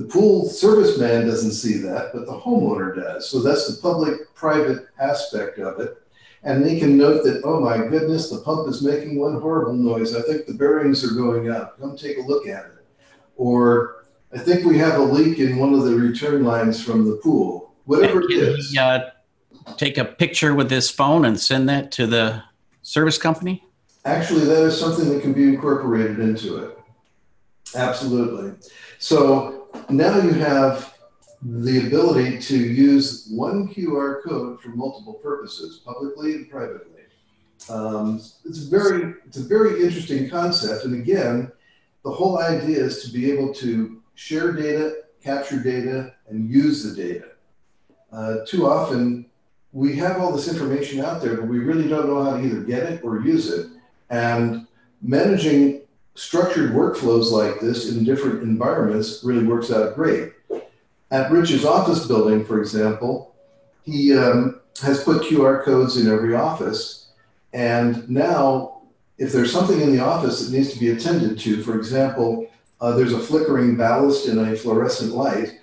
The 0.00 0.06
pool 0.06 0.46
serviceman 0.48 1.26
doesn't 1.26 1.52
see 1.52 1.76
that, 1.82 2.14
but 2.14 2.24
the 2.24 2.32
homeowner 2.32 2.96
does. 2.96 3.28
So 3.28 3.42
that's 3.42 3.68
the 3.68 3.82
public 3.82 4.34
private 4.34 4.88
aspect 4.98 5.58
of 5.58 5.78
it. 5.78 5.98
And 6.42 6.64
they 6.64 6.80
can 6.80 6.96
note 6.96 7.22
that, 7.24 7.42
oh 7.44 7.60
my 7.60 7.76
goodness, 7.76 8.30
the 8.30 8.38
pump 8.38 8.66
is 8.66 8.80
making 8.80 9.18
one 9.18 9.38
horrible 9.38 9.74
noise. 9.74 10.16
I 10.16 10.22
think 10.22 10.46
the 10.46 10.54
bearings 10.54 11.04
are 11.04 11.14
going 11.14 11.50
up. 11.50 11.78
Come 11.78 11.98
take 11.98 12.16
a 12.16 12.22
look 12.22 12.46
at 12.46 12.64
it. 12.64 12.86
Or 13.36 14.06
I 14.32 14.38
think 14.38 14.64
we 14.64 14.78
have 14.78 14.98
a 14.98 15.02
leak 15.02 15.38
in 15.38 15.58
one 15.58 15.74
of 15.74 15.84
the 15.84 15.94
return 15.94 16.44
lines 16.44 16.82
from 16.82 17.04
the 17.04 17.16
pool. 17.16 17.74
Whatever 17.84 18.22
it 18.22 18.30
is. 18.30 18.70
He, 18.70 18.78
uh, 18.78 19.10
take 19.76 19.98
a 19.98 20.04
picture 20.06 20.54
with 20.54 20.70
his 20.70 20.88
phone 20.88 21.26
and 21.26 21.38
send 21.38 21.68
that 21.68 21.92
to 21.92 22.06
the 22.06 22.42
service 22.80 23.18
company? 23.18 23.62
Actually, 24.06 24.46
that 24.46 24.62
is 24.62 24.80
something 24.80 25.10
that 25.10 25.20
can 25.20 25.34
be 25.34 25.42
incorporated 25.42 26.20
into 26.20 26.56
it. 26.56 26.78
Absolutely. 27.74 28.54
So 28.98 29.59
now 29.88 30.20
you 30.20 30.32
have 30.32 30.96
the 31.42 31.86
ability 31.86 32.38
to 32.38 32.56
use 32.56 33.28
one 33.30 33.72
QR 33.72 34.22
code 34.22 34.60
for 34.60 34.68
multiple 34.70 35.14
purposes, 35.14 35.78
publicly 35.84 36.34
and 36.34 36.50
privately. 36.50 37.02
Um, 37.68 38.16
it's 38.44 38.58
very, 38.58 39.14
it's 39.26 39.38
a 39.38 39.44
very 39.44 39.82
interesting 39.82 40.28
concept. 40.28 40.84
And 40.84 40.94
again, 40.94 41.50
the 42.04 42.10
whole 42.10 42.38
idea 42.38 42.84
is 42.84 43.04
to 43.04 43.12
be 43.12 43.30
able 43.30 43.54
to 43.54 44.02
share 44.14 44.52
data 44.52 44.96
capture 45.22 45.58
data, 45.58 46.14
and 46.28 46.50
use 46.50 46.82
the 46.82 47.02
data. 47.02 47.28
Uh, 48.12 48.36
too 48.46 48.66
often, 48.66 49.26
we 49.72 49.94
have 49.96 50.18
all 50.18 50.32
this 50.32 50.48
information 50.48 51.00
out 51.00 51.22
there, 51.22 51.36
but 51.36 51.46
we 51.46 51.58
really 51.58 51.88
don't 51.88 52.08
know 52.08 52.24
how 52.24 52.36
to 52.36 52.42
either 52.42 52.62
get 52.62 52.84
it 52.84 53.04
or 53.04 53.20
use 53.20 53.50
it. 53.50 53.68
And 54.08 54.66
managing 55.02 55.79
structured 56.20 56.72
workflows 56.72 57.32
like 57.32 57.60
this 57.60 57.90
in 57.90 58.04
different 58.04 58.42
environments 58.42 59.24
really 59.24 59.46
works 59.46 59.72
out 59.72 59.94
great. 59.94 60.34
At 61.10 61.32
Rich's 61.32 61.64
office 61.64 62.06
building, 62.06 62.44
for 62.44 62.60
example, 62.60 63.34
he 63.84 64.14
um, 64.14 64.60
has 64.82 65.02
put 65.02 65.22
QR 65.22 65.64
codes 65.64 65.96
in 65.96 66.12
every 66.12 66.34
office. 66.34 67.12
And 67.54 68.08
now, 68.10 68.82
if 69.16 69.32
there's 69.32 69.50
something 69.50 69.80
in 69.80 69.96
the 69.96 70.04
office 70.04 70.44
that 70.44 70.54
needs 70.54 70.74
to 70.74 70.78
be 70.78 70.90
attended 70.90 71.38
to, 71.38 71.62
for 71.62 71.74
example, 71.78 72.46
uh, 72.82 72.92
there's 72.92 73.14
a 73.14 73.18
flickering 73.18 73.78
ballast 73.78 74.28
in 74.28 74.38
a 74.38 74.54
fluorescent 74.54 75.14
light, 75.14 75.58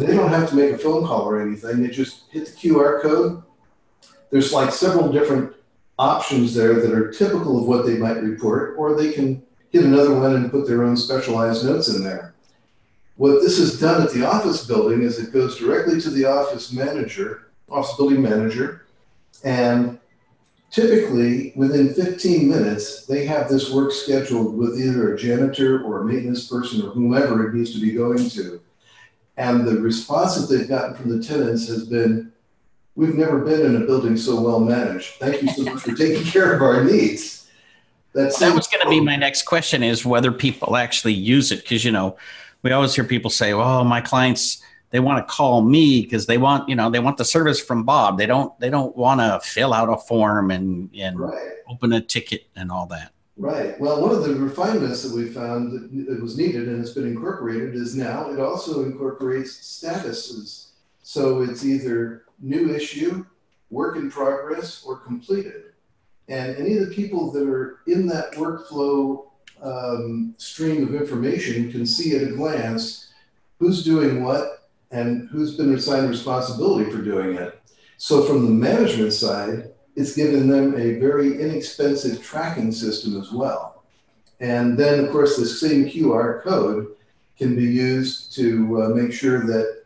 they 0.00 0.08
don't 0.08 0.30
have 0.30 0.48
to 0.50 0.56
make 0.56 0.72
a 0.72 0.78
phone 0.78 1.06
call 1.06 1.22
or 1.22 1.40
anything. 1.40 1.80
They 1.80 1.88
just 1.88 2.24
hit 2.32 2.46
the 2.46 2.52
QR 2.52 3.00
code. 3.00 3.44
There's 4.30 4.52
like 4.52 4.72
several 4.72 5.12
different 5.12 5.54
options 6.00 6.52
there 6.52 6.80
that 6.80 6.92
are 6.92 7.12
typical 7.12 7.60
of 7.60 7.68
what 7.68 7.86
they 7.86 7.96
might 7.96 8.20
report, 8.20 8.74
or 8.76 8.96
they 8.96 9.12
can 9.12 9.44
hit 9.74 9.84
another 9.84 10.14
one 10.14 10.36
and 10.36 10.52
put 10.52 10.68
their 10.68 10.84
own 10.84 10.96
specialized 10.96 11.64
notes 11.64 11.88
in 11.88 12.04
there. 12.04 12.32
What 13.16 13.42
this 13.42 13.58
has 13.58 13.80
done 13.80 14.02
at 14.02 14.12
the 14.12 14.24
office 14.24 14.64
building 14.64 15.02
is 15.02 15.18
it 15.18 15.32
goes 15.32 15.58
directly 15.58 16.00
to 16.00 16.10
the 16.10 16.26
office 16.26 16.72
manager, 16.72 17.50
office 17.68 17.96
building 17.96 18.22
manager, 18.22 18.86
and 19.42 19.98
typically 20.70 21.52
within 21.56 21.92
15 21.92 22.48
minutes, 22.48 23.04
they 23.06 23.26
have 23.26 23.48
this 23.48 23.72
work 23.72 23.90
scheduled 23.90 24.56
with 24.56 24.80
either 24.80 25.12
a 25.12 25.18
janitor 25.18 25.82
or 25.82 26.02
a 26.02 26.04
maintenance 26.04 26.46
person 26.46 26.80
or 26.80 26.90
whomever 26.90 27.48
it 27.48 27.54
needs 27.54 27.74
to 27.74 27.80
be 27.80 27.90
going 27.90 28.30
to. 28.30 28.60
And 29.36 29.66
the 29.66 29.80
response 29.80 30.36
that 30.36 30.54
they've 30.54 30.68
gotten 30.68 30.94
from 30.94 31.10
the 31.10 31.22
tenants 31.24 31.66
has 31.66 31.84
been, 31.84 32.32
we've 32.94 33.16
never 33.16 33.40
been 33.40 33.66
in 33.66 33.82
a 33.82 33.86
building 33.86 34.16
so 34.16 34.40
well 34.40 34.60
managed. 34.60 35.14
Thank 35.14 35.42
you 35.42 35.48
so 35.48 35.62
much 35.64 35.82
for 35.82 35.96
taking 35.96 36.22
care 36.32 36.54
of 36.54 36.62
our 36.62 36.84
needs. 36.84 37.43
That's 38.14 38.38
that 38.38 38.54
was 38.54 38.68
going 38.68 38.82
to 38.84 38.88
be 38.88 39.00
my 39.00 39.16
next 39.16 39.42
question 39.42 39.82
is 39.82 40.06
whether 40.06 40.30
people 40.30 40.76
actually 40.76 41.14
use 41.14 41.50
it. 41.50 41.68
Cause 41.68 41.84
you 41.84 41.90
know, 41.90 42.16
we 42.62 42.70
always 42.70 42.94
hear 42.94 43.04
people 43.04 43.30
say, 43.30 43.52
"Oh, 43.52 43.82
my 43.82 44.00
clients, 44.00 44.62
they 44.94 45.00
want 45.00 45.26
to 45.26 45.34
call 45.34 45.60
me 45.60 46.02
because 46.02 46.26
they 46.26 46.38
want, 46.38 46.68
you 46.68 46.76
know, 46.76 46.88
they 46.88 47.00
want 47.00 47.16
the 47.16 47.24
service 47.24 47.60
from 47.60 47.82
Bob. 47.82 48.16
They 48.16 48.26
don't, 48.26 48.56
they 48.60 48.70
don't 48.70 48.96
want 48.96 49.18
to 49.18 49.40
fill 49.42 49.74
out 49.74 49.92
a 49.92 49.96
form 49.96 50.52
and, 50.52 50.88
and 50.96 51.18
right. 51.18 51.48
open 51.68 51.92
a 51.94 52.00
ticket 52.00 52.46
and 52.54 52.70
all 52.70 52.86
that. 52.86 53.10
Right. 53.36 53.78
Well, 53.80 54.00
one 54.00 54.12
of 54.12 54.22
the 54.22 54.36
refinements 54.36 55.02
that 55.02 55.12
we 55.12 55.28
found 55.30 56.06
that 56.06 56.22
was 56.22 56.38
needed 56.38 56.68
and 56.68 56.80
it's 56.80 56.92
been 56.92 57.08
incorporated 57.08 57.74
is 57.74 57.96
now 57.96 58.30
it 58.30 58.38
also 58.38 58.84
incorporates 58.84 59.50
statuses. 59.50 60.68
So 61.02 61.42
it's 61.42 61.64
either 61.64 62.26
new 62.40 62.72
issue, 62.72 63.26
work 63.70 63.96
in 63.96 64.08
progress, 64.12 64.84
or 64.86 64.98
completed. 64.98 65.72
And 66.28 66.56
any 66.56 66.76
of 66.76 66.88
the 66.88 66.94
people 66.94 67.30
that 67.32 67.46
are 67.48 67.80
in 67.86 68.06
that 68.06 68.32
workflow 68.32 69.26
um, 69.62 70.34
stream 70.38 70.82
of 70.82 70.94
information 70.94 71.70
can 71.70 71.86
see 71.86 72.16
at 72.16 72.22
a 72.22 72.32
glance 72.32 73.12
who's 73.58 73.84
doing 73.84 74.22
what 74.22 74.68
and 74.90 75.28
who's 75.28 75.56
been 75.56 75.74
assigned 75.74 76.08
responsibility 76.08 76.90
for 76.90 77.02
doing 77.02 77.36
it. 77.36 77.60
So, 77.96 78.22
from 78.24 78.44
the 78.44 78.50
management 78.50 79.12
side, 79.12 79.70
it's 79.96 80.16
given 80.16 80.48
them 80.48 80.74
a 80.74 80.98
very 80.98 81.40
inexpensive 81.40 82.22
tracking 82.22 82.72
system 82.72 83.20
as 83.20 83.30
well. 83.30 83.84
And 84.40 84.76
then, 84.76 85.04
of 85.04 85.10
course, 85.10 85.36
the 85.36 85.46
same 85.46 85.86
QR 85.86 86.42
code 86.42 86.88
can 87.38 87.56
be 87.56 87.64
used 87.64 88.34
to 88.36 88.82
uh, 88.82 88.88
make 88.88 89.12
sure 89.12 89.46
that 89.46 89.84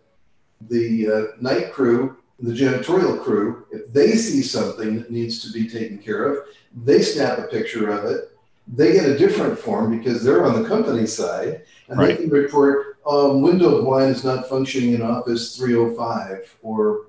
the 0.69 1.11
uh, 1.11 1.23
night 1.41 1.73
crew, 1.73 2.18
the 2.41 2.53
janitorial 2.53 3.23
crew, 3.23 3.67
if 3.71 3.93
they 3.93 4.13
see 4.13 4.43
something 4.43 4.97
that 4.97 5.11
needs 5.11 5.41
to 5.43 5.53
be 5.53 5.69
taken 5.69 5.99
care 5.99 6.33
of, 6.33 6.47
they 6.85 7.03
snap 7.03 7.39
a 7.39 7.43
picture 7.43 7.91
of 7.91 8.05
it. 8.05 8.31
They 8.69 8.93
get 8.93 9.09
a 9.09 9.19
different 9.19 9.59
form 9.59 9.99
because 9.99 10.23
they're 10.23 10.45
on 10.45 10.63
the 10.63 10.69
company 10.69 11.07
side, 11.07 11.63
and 11.89 11.99
right. 11.99 12.17
they 12.17 12.25
can 12.25 12.31
report 12.31 12.99
um, 13.07 13.41
window 13.41 13.83
blind 13.83 14.15
is 14.15 14.25
not 14.25 14.49
functioning 14.49 14.93
in 14.93 15.03
Office 15.03 15.57
305 15.57 16.57
or 16.63 17.07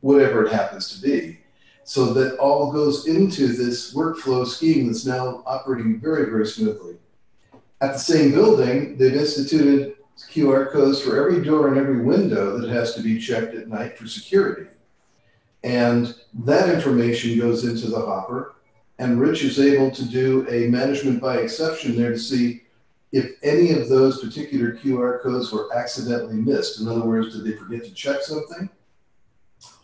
whatever 0.00 0.46
it 0.46 0.52
happens 0.52 0.88
to 0.94 1.02
be. 1.02 1.38
So 1.84 2.12
that 2.14 2.38
all 2.38 2.72
goes 2.72 3.06
into 3.06 3.48
this 3.48 3.94
workflow 3.94 4.46
scheme 4.46 4.86
that's 4.86 5.04
now 5.04 5.42
operating 5.46 6.00
very, 6.00 6.30
very 6.30 6.46
smoothly. 6.46 6.96
At 7.80 7.92
the 7.92 7.98
same 7.98 8.30
building, 8.30 8.96
they've 8.96 9.14
instituted 9.14 9.96
QR 10.30 10.70
codes 10.70 11.00
for 11.00 11.18
every 11.18 11.44
door 11.44 11.68
and 11.68 11.78
every 11.78 12.02
window 12.02 12.58
that 12.58 12.70
has 12.70 12.94
to 12.94 13.02
be 13.02 13.18
checked 13.20 13.54
at 13.54 13.68
night 13.68 13.98
for 13.98 14.06
security. 14.06 14.68
And 15.64 16.14
that 16.44 16.68
information 16.68 17.38
goes 17.38 17.64
into 17.64 17.88
the 17.88 18.00
hopper. 18.00 18.56
And 18.98 19.20
Rich 19.20 19.44
is 19.44 19.58
able 19.58 19.90
to 19.90 20.04
do 20.04 20.46
a 20.48 20.68
management 20.68 21.20
by 21.20 21.38
exception 21.38 21.96
there 21.96 22.10
to 22.10 22.18
see 22.18 22.62
if 23.12 23.32
any 23.42 23.72
of 23.72 23.88
those 23.88 24.22
particular 24.22 24.72
QR 24.76 25.22
codes 25.22 25.52
were 25.52 25.74
accidentally 25.76 26.36
missed. 26.36 26.80
In 26.80 26.88
other 26.88 27.04
words, 27.04 27.34
did 27.34 27.44
they 27.44 27.56
forget 27.56 27.84
to 27.84 27.92
check 27.92 28.22
something? 28.22 28.68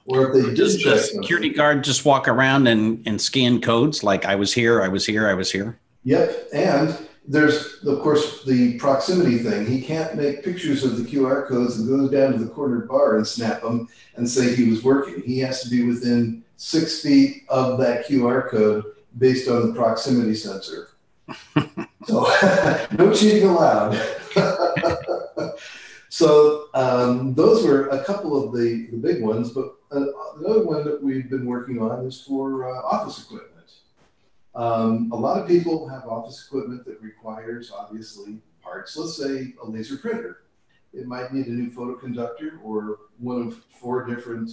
Or 0.07 0.29
if 0.35 0.46
they 0.46 0.55
does 0.55 0.83
the 0.83 0.96
security 0.96 1.51
guard 1.51 1.85
just 1.85 2.07
walk 2.07 2.29
around 2.29 2.66
and, 2.66 3.07
and 3.07 3.20
scan 3.20 3.61
codes 3.61 4.03
like 4.03 4.24
I 4.24 4.35
was 4.35 4.55
here, 4.55 4.83
I 4.83 4.88
was 4.88 5.05
here, 5.05 5.29
I 5.29 5.35
was 5.35 5.53
here? 5.53 5.79
Yep. 6.05 6.48
And 6.55 7.08
there's 7.29 7.85
of 7.85 8.01
course 8.01 8.43
the 8.45 8.79
proximity 8.79 9.38
thing. 9.38 9.67
He 9.67 9.83
can't 9.83 10.17
make 10.17 10.43
pictures 10.43 10.83
of 10.83 10.97
the 10.97 11.05
QR 11.05 11.47
codes 11.47 11.79
and 11.79 11.87
go 11.87 12.09
down 12.09 12.33
to 12.33 12.38
the 12.38 12.51
corner 12.51 12.81
bar 12.87 13.17
and 13.17 13.27
snap 13.27 13.61
them 13.61 13.87
and 14.17 14.29
say 14.29 14.55
he 14.55 14.71
was 14.71 14.83
working. 14.83 15.23
He 15.23 15.38
has 15.41 15.62
to 15.62 15.69
be 15.69 15.85
within 15.85 16.43
six 16.57 17.03
feet 17.03 17.45
of 17.49 17.79
that 17.79 18.09
QR 18.09 18.49
code 18.49 18.83
based 19.19 19.49
on 19.49 19.69
the 19.69 19.75
proximity 19.75 20.35
sensor. 20.35 20.88
so 22.07 22.27
no 22.99 23.12
cheating 23.14 23.49
allowed. 23.49 23.95
so 26.09 26.69
um, 26.73 27.35
those 27.35 27.64
were 27.64 27.88
a 27.88 28.03
couple 28.05 28.43
of 28.43 28.55
the, 28.55 28.87
the 28.91 28.97
big 28.97 29.23
ones, 29.23 29.51
but 29.51 29.75
uh, 29.93 30.07
another 30.38 30.64
one 30.64 30.83
that 30.85 31.03
we've 31.03 31.29
been 31.29 31.45
working 31.45 31.81
on 31.83 32.07
is 32.07 32.23
for 32.23 32.71
uh, 32.71 32.81
office 32.81 33.25
equipment. 33.25 33.58
Um, 34.59 35.09
a 35.12 35.16
lot 35.16 35.40
of 35.40 35.47
people 35.47 35.88
have 35.88 36.09
office 36.09 36.44
equipment 36.44 36.85
that 36.85 37.01
requires, 37.01 37.71
obviously, 37.71 38.38
parts. 38.61 38.97
Let's 38.97 39.16
say 39.16 39.55
a 39.62 39.66
laser 39.66 39.97
printer. 39.97 40.42
It 40.92 41.07
might 41.07 41.33
need 41.33 41.47
a 41.47 41.53
new 41.53 41.71
photoconductor 41.71 42.59
or 42.64 42.99
one 43.18 43.47
of 43.47 43.62
four 43.81 44.05
different 44.05 44.51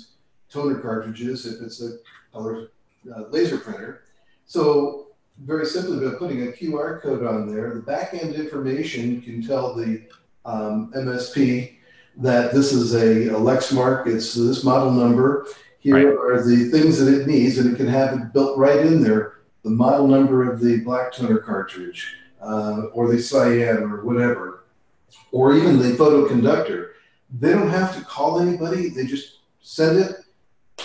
toner 0.47 0.79
cartridges 0.79 1.47
if 1.47 1.59
it's 1.59 1.81
a 1.81 1.97
color 2.31 2.69
uh, 3.13 3.23
laser 3.31 3.57
printer. 3.57 4.03
So 4.45 5.07
very 5.39 5.65
simply, 5.65 6.07
by 6.07 6.15
putting 6.17 6.43
a 6.43 6.51
QR 6.51 7.01
code 7.01 7.25
on 7.25 7.51
there, 7.51 7.73
the 7.73 7.81
back 7.81 8.13
end 8.13 8.35
information 8.35 9.21
can 9.23 9.41
tell 9.41 9.73
the 9.73 10.03
um, 10.45 10.93
MSP 10.95 11.77
that 12.17 12.53
this 12.53 12.73
is 12.73 12.93
a, 12.93 13.33
a 13.33 13.39
Lexmark, 13.39 14.05
it's 14.05 14.35
this 14.35 14.63
model 14.63 14.91
number. 14.91 15.47
Here 15.79 15.95
right. 15.95 16.37
are 16.37 16.43
the 16.43 16.69
things 16.69 16.99
that 16.99 17.11
it 17.11 17.27
needs, 17.27 17.57
and 17.57 17.73
it 17.73 17.77
can 17.77 17.87
have 17.87 18.13
it 18.13 18.33
built 18.33 18.57
right 18.57 18.85
in 18.85 19.01
there. 19.01 19.34
The 19.65 19.71
model 19.71 20.07
number 20.07 20.49
of 20.49 20.61
the 20.61 20.79
black 20.81 21.11
toner 21.11 21.39
cartridge, 21.39 22.15
uh, 22.39 22.83
or 22.93 23.11
the 23.11 23.21
cyan, 23.21 23.83
or 23.83 24.05
whatever, 24.05 24.63
or 25.31 25.57
even 25.57 25.79
the 25.79 25.97
photoconductor. 25.97 26.91
They 27.37 27.51
don't 27.51 27.71
have 27.71 27.97
to 27.97 28.05
call 28.05 28.39
anybody. 28.39 28.89
They 28.89 29.05
just 29.05 29.39
send 29.61 29.99
it, 29.99 30.17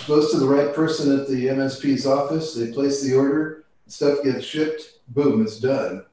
goes 0.07 0.31
to 0.31 0.39
the 0.39 0.47
right 0.47 0.75
person 0.75 1.17
at 1.17 1.27
the 1.29 1.45
MSP's 1.45 2.05
office. 2.05 2.55
They 2.55 2.73
place 2.73 3.01
the 3.01 3.15
order, 3.15 3.65
stuff 3.87 4.23
gets 4.23 4.43
shipped, 4.43 4.81
boom, 5.09 5.43
it's 5.43 5.59
done. 5.59 6.03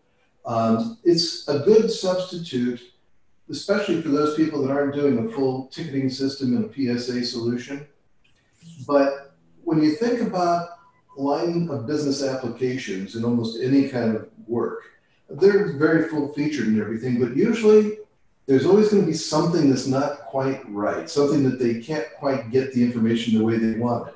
Um, 0.47 0.99
it's 1.05 1.49
a 1.49 1.59
good 1.59 1.91
substitute 1.91 2.81
especially 3.51 4.03
for 4.03 4.11
those 4.11 4.37
people 4.37 4.63
that 4.63 4.71
aren't 4.71 4.95
doing 4.95 5.19
a 5.19 5.33
full 5.33 5.69
ticketing 5.69 6.11
system 6.11 6.57
and 6.57 6.67
a 6.67 6.99
PSA 6.99 7.25
solution. 7.25 7.87
But 8.87 9.35
when 9.65 9.83
you 9.83 9.93
think 9.93 10.21
about 10.21 10.69
line 11.21 11.69
of 11.71 11.87
business 11.87 12.23
applications 12.23 13.17
in 13.17 13.25
almost 13.25 13.61
any 13.61 13.89
kind 13.89 14.17
of 14.17 14.29
work, 14.47 14.85
they're 15.29 15.73
very 15.75 16.09
full 16.09 16.33
featured 16.33 16.69
and 16.69 16.81
everything, 16.81 17.21
but 17.21 17.37
usually 17.37 17.99
there's 18.47 18.65
always 18.65 18.89
going 18.89 19.03
to 19.03 19.07
be 19.07 19.17
something 19.17 19.69
that's 19.69 19.87
not 19.87 20.21
quite 20.21 20.63
right, 20.71 21.11
something 21.11 21.43
that 21.43 21.59
they 21.59 21.81
can't 21.81 22.07
quite 22.19 22.51
get 22.51 22.73
the 22.73 22.83
information 22.83 23.37
the 23.37 23.45
way 23.45 23.59
they 23.59 23.79
want 23.79 24.09
it. 24.09 24.15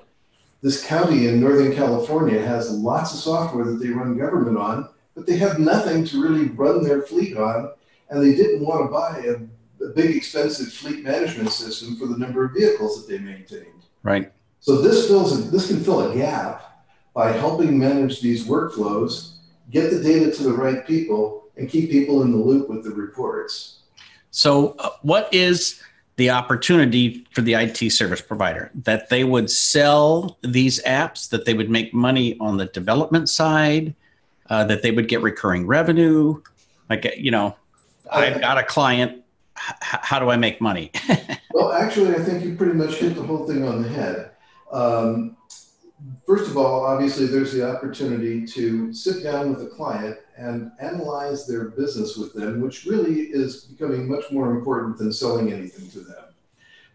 This 0.62 0.86
county 0.86 1.26
in 1.26 1.40
Northern 1.40 1.74
California 1.74 2.40
has 2.40 2.70
lots 2.70 3.12
of 3.12 3.20
software 3.20 3.64
that 3.64 3.78
they 3.78 3.90
run 3.90 4.16
government 4.16 4.56
on, 4.56 4.88
but 5.14 5.26
they 5.26 5.36
have 5.36 5.58
nothing 5.58 6.04
to 6.06 6.22
really 6.22 6.46
run 6.46 6.82
their 6.82 7.02
fleet 7.02 7.36
on 7.36 7.72
and 8.08 8.22
they 8.22 8.34
didn't 8.34 8.64
want 8.64 8.86
to 8.86 8.90
buy 8.92 9.18
a, 9.26 9.84
a 9.84 9.88
big 9.88 10.16
expensive 10.16 10.72
fleet 10.72 11.02
management 11.02 11.50
system 11.50 11.96
for 11.96 12.06
the 12.06 12.16
number 12.16 12.44
of 12.44 12.52
vehicles 12.52 13.00
that 13.04 13.12
they 13.12 13.18
maintained. 13.18 13.82
Right. 14.02 14.32
So 14.60 14.80
this 14.80 15.08
fills 15.08 15.38
a, 15.38 15.50
this 15.50 15.66
can 15.66 15.82
fill 15.82 16.10
a 16.10 16.14
gap 16.14 16.71
by 17.14 17.32
helping 17.32 17.78
manage 17.78 18.20
these 18.20 18.46
workflows, 18.46 19.32
get 19.70 19.90
the 19.90 20.02
data 20.02 20.30
to 20.32 20.42
the 20.42 20.52
right 20.52 20.86
people, 20.86 21.44
and 21.56 21.68
keep 21.68 21.90
people 21.90 22.22
in 22.22 22.32
the 22.32 22.38
loop 22.38 22.68
with 22.68 22.84
the 22.84 22.90
reports. 22.90 23.80
So, 24.30 24.74
uh, 24.78 24.90
what 25.02 25.32
is 25.32 25.82
the 26.16 26.30
opportunity 26.30 27.26
for 27.32 27.42
the 27.42 27.54
IT 27.54 27.90
service 27.90 28.20
provider 28.20 28.70
that 28.74 29.08
they 29.08 29.24
would 29.24 29.50
sell 29.50 30.38
these 30.42 30.82
apps, 30.84 31.28
that 31.30 31.44
they 31.44 31.54
would 31.54 31.70
make 31.70 31.92
money 31.92 32.36
on 32.38 32.56
the 32.56 32.66
development 32.66 33.28
side, 33.28 33.94
uh, 34.50 34.64
that 34.64 34.82
they 34.82 34.90
would 34.90 35.08
get 35.08 35.22
recurring 35.22 35.66
revenue. 35.66 36.40
Like, 36.90 37.14
you 37.16 37.30
know, 37.30 37.56
I've 38.10 38.40
got 38.40 38.58
a 38.58 38.62
client. 38.62 39.22
H- 39.56 39.74
how 39.80 40.18
do 40.18 40.30
I 40.30 40.36
make 40.36 40.60
money? 40.60 40.90
well, 41.52 41.72
actually, 41.72 42.14
I 42.14 42.18
think 42.18 42.44
you 42.44 42.56
pretty 42.56 42.74
much 42.74 42.96
hit 42.96 43.14
the 43.14 43.22
whole 43.22 43.46
thing 43.46 43.66
on 43.66 43.82
the 43.82 43.88
head. 43.88 44.30
Um, 44.70 45.36
first 46.32 46.50
of 46.50 46.56
all, 46.56 46.86
obviously, 46.86 47.26
there's 47.26 47.52
the 47.52 47.76
opportunity 47.76 48.46
to 48.46 48.90
sit 48.94 49.22
down 49.22 49.50
with 49.50 49.62
a 49.66 49.68
client 49.68 50.16
and 50.38 50.72
analyze 50.80 51.46
their 51.46 51.68
business 51.68 52.16
with 52.16 52.32
them, 52.32 52.62
which 52.62 52.86
really 52.86 53.24
is 53.24 53.66
becoming 53.66 54.08
much 54.08 54.24
more 54.30 54.50
important 54.50 54.96
than 54.96 55.12
selling 55.12 55.52
anything 55.52 55.90
to 55.90 56.00
them. 56.00 56.24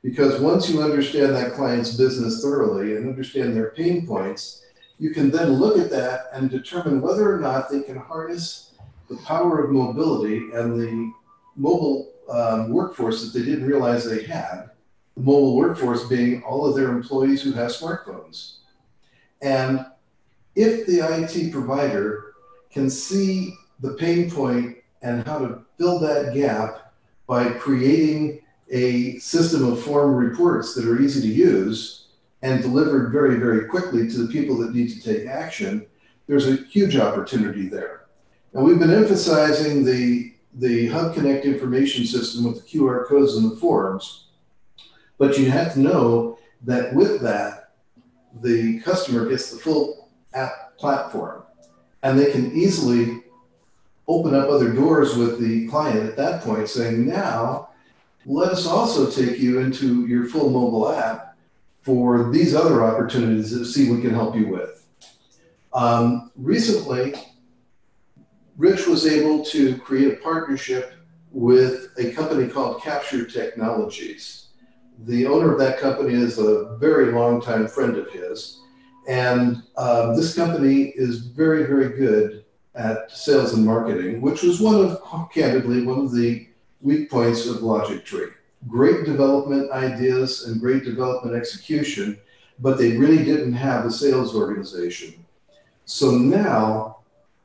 Because 0.02 0.41
once 0.41 0.71
you 0.71 0.82
understand 0.82 1.36
that 1.36 1.54
client's 1.54 1.95
business 1.95 2.41
thoroughly 2.41 2.95
and 2.95 3.08
understand 3.08 3.56
their 3.56 3.69
pain 3.73 4.08
points, 4.08 4.65
you 4.97 5.12
can 5.12 5.30
then 5.30 5.54
look 5.54 5.78
at 5.78 5.91
that 5.91 6.30
and 6.34 6.50
determine 6.50 7.00
whether 7.00 7.32
or 7.32 7.39
not 7.39 7.69
they 7.69 7.84
can 7.84 7.97
harness 7.97 8.71
the 9.08 9.17
power 9.17 9.63
of 9.63 9.69
mobility 9.69 10.38
and 10.56 10.82
the 10.82 11.13
mobile 11.56 12.12
um, 12.28 12.71
workforce 12.71 13.23
that 13.23 13.38
they 13.38 13.45
didn't 13.45 13.67
realize 13.67 14.04
they 14.04 14.23
had. 14.23 14.71
The 15.15 15.21
mobile 15.21 15.56
workforce 15.56 16.08
being 16.08 16.41
all 16.41 16.65
of 16.65 16.76
their 16.76 16.89
employees 16.89 17.43
who 17.43 17.52
have 17.52 17.69
smartphones. 17.69 18.57
And 19.41 19.86
if 20.56 20.88
the 20.88 21.00
IT 21.00 21.52
provider 21.52 22.34
can 22.71 22.89
see 22.89 23.54
the 23.80 23.93
pain 23.93 24.30
point 24.30 24.78
and 25.02 25.26
how 25.26 25.39
to 25.39 25.62
fill 25.78 26.00
that 26.00 26.34
gap 26.34 26.93
by 27.28 27.50
creating 27.52 28.41
a 28.69 29.17
system 29.19 29.71
of 29.71 29.82
form 29.82 30.15
reports 30.15 30.73
that 30.76 30.86
are 30.86 31.02
easy 31.02 31.21
to 31.21 31.28
use 31.28 32.08
and 32.41 32.62
delivered 32.62 33.12
very, 33.12 33.36
very 33.36 33.65
quickly 33.65 34.10
to 34.10 34.17
the 34.23 34.32
people 34.32 34.58
that 34.58 34.73
need 34.73 34.89
to 34.89 35.02
take 35.02 35.28
action, 35.28 35.86
there's 36.28 36.47
a 36.47 36.56
huge 36.56 36.97
opportunity 36.97 37.67
there. 37.67 38.06
And 38.54 38.63
we've 38.63 38.80
been 38.80 38.93
emphasizing 38.93 39.84
the, 39.84 40.34
the 40.56 40.88
Hub 40.88 41.13
Connect 41.13 41.45
information 41.45 42.06
system 42.06 42.43
with 42.43 42.56
the 42.56 42.80
QR 42.80 43.08
codes 43.08 43.36
and 43.36 43.52
the 43.52 43.56
forms, 43.56 44.28
but 45.17 45.38
you 45.38 45.50
have 45.50 45.73
to 45.73 45.80
know 45.80 46.38
that 46.63 46.93
with 46.93 47.21
that, 47.21 47.67
the 48.42 48.80
customer 48.82 49.28
gets 49.28 49.52
the 49.52 49.58
full 49.58 50.10
app 50.34 50.78
platform 50.78 51.44
and 52.04 52.18
they 52.18 52.32
can 52.32 52.52
easily 52.52 53.24
open 54.08 54.36
up 54.36 54.50
other 54.50 54.72
doors 54.72 55.16
with 55.16 55.40
the 55.40 55.68
client 55.68 56.08
at 56.08 56.16
that 56.16 56.42
point 56.42 56.70
saying 56.70 57.06
now 57.06 57.70
let 58.26 58.52
us 58.52 58.68
also 58.68 59.10
take 59.10 59.40
you 59.40 59.60
into 59.60 60.06
your 60.06 60.26
full 60.26 60.50
mobile 60.50 60.92
app 60.92 61.38
for 61.82 62.30
these 62.32 62.54
other 62.54 62.84
opportunities 62.84 63.52
to 63.52 63.63
see 63.63 63.90
what 63.90 63.98
we 63.98 64.02
can 64.02 64.13
help 64.13 64.36
you 64.36 64.48
with. 64.48 64.86
Um, 65.74 66.32
recently 66.36 67.16
rich 68.58 68.88
was 68.88 69.06
able 69.06 69.46
to 69.46 69.78
create 69.78 70.13
a 70.13 70.18
partnership 70.18 70.94
with 71.32 71.92
a 71.98 72.12
company 72.12 72.48
called 72.48 72.82
capture 72.82 73.26
technologies 73.26 74.47
the 75.06 75.26
owner 75.26 75.52
of 75.52 75.60
that 75.60 75.80
company 75.80 76.14
is 76.14 76.40
a 76.40 76.76
very 76.78 77.12
long 77.12 77.42
time 77.42 77.68
friend 77.68 77.98
of 77.98 78.10
his 78.12 78.62
and 79.08 79.64
um, 79.78 80.16
this 80.16 80.36
company 80.36 80.92
is 80.96 81.20
very, 81.20 81.64
very 81.66 81.98
good 81.98 82.44
at 82.76 83.10
sales 83.10 83.54
and 83.54 83.66
marketing, 83.66 84.22
which 84.22 84.44
was 84.44 84.60
one 84.60 84.76
of, 84.76 85.32
candidly, 85.32 85.84
one 85.84 86.00
of 86.00 86.14
the 86.14 86.48
weak 86.82 87.10
points 87.10 87.48
of 87.48 87.64
Logic 87.64 88.04
Tree. 88.04 88.28
Great 88.68 89.06
development 89.06 89.72
ideas 89.72 90.48
and 90.48 90.60
great 90.60 90.84
development 90.84 91.36
execution, 91.36 92.20
but 92.60 92.78
they 92.78 92.98
really 92.98 93.24
didn't 93.24 93.54
have 93.54 93.86
a 93.86 93.92
sales 93.92 94.36
organization. 94.36 95.14
So 95.86 96.12
now 96.12 96.98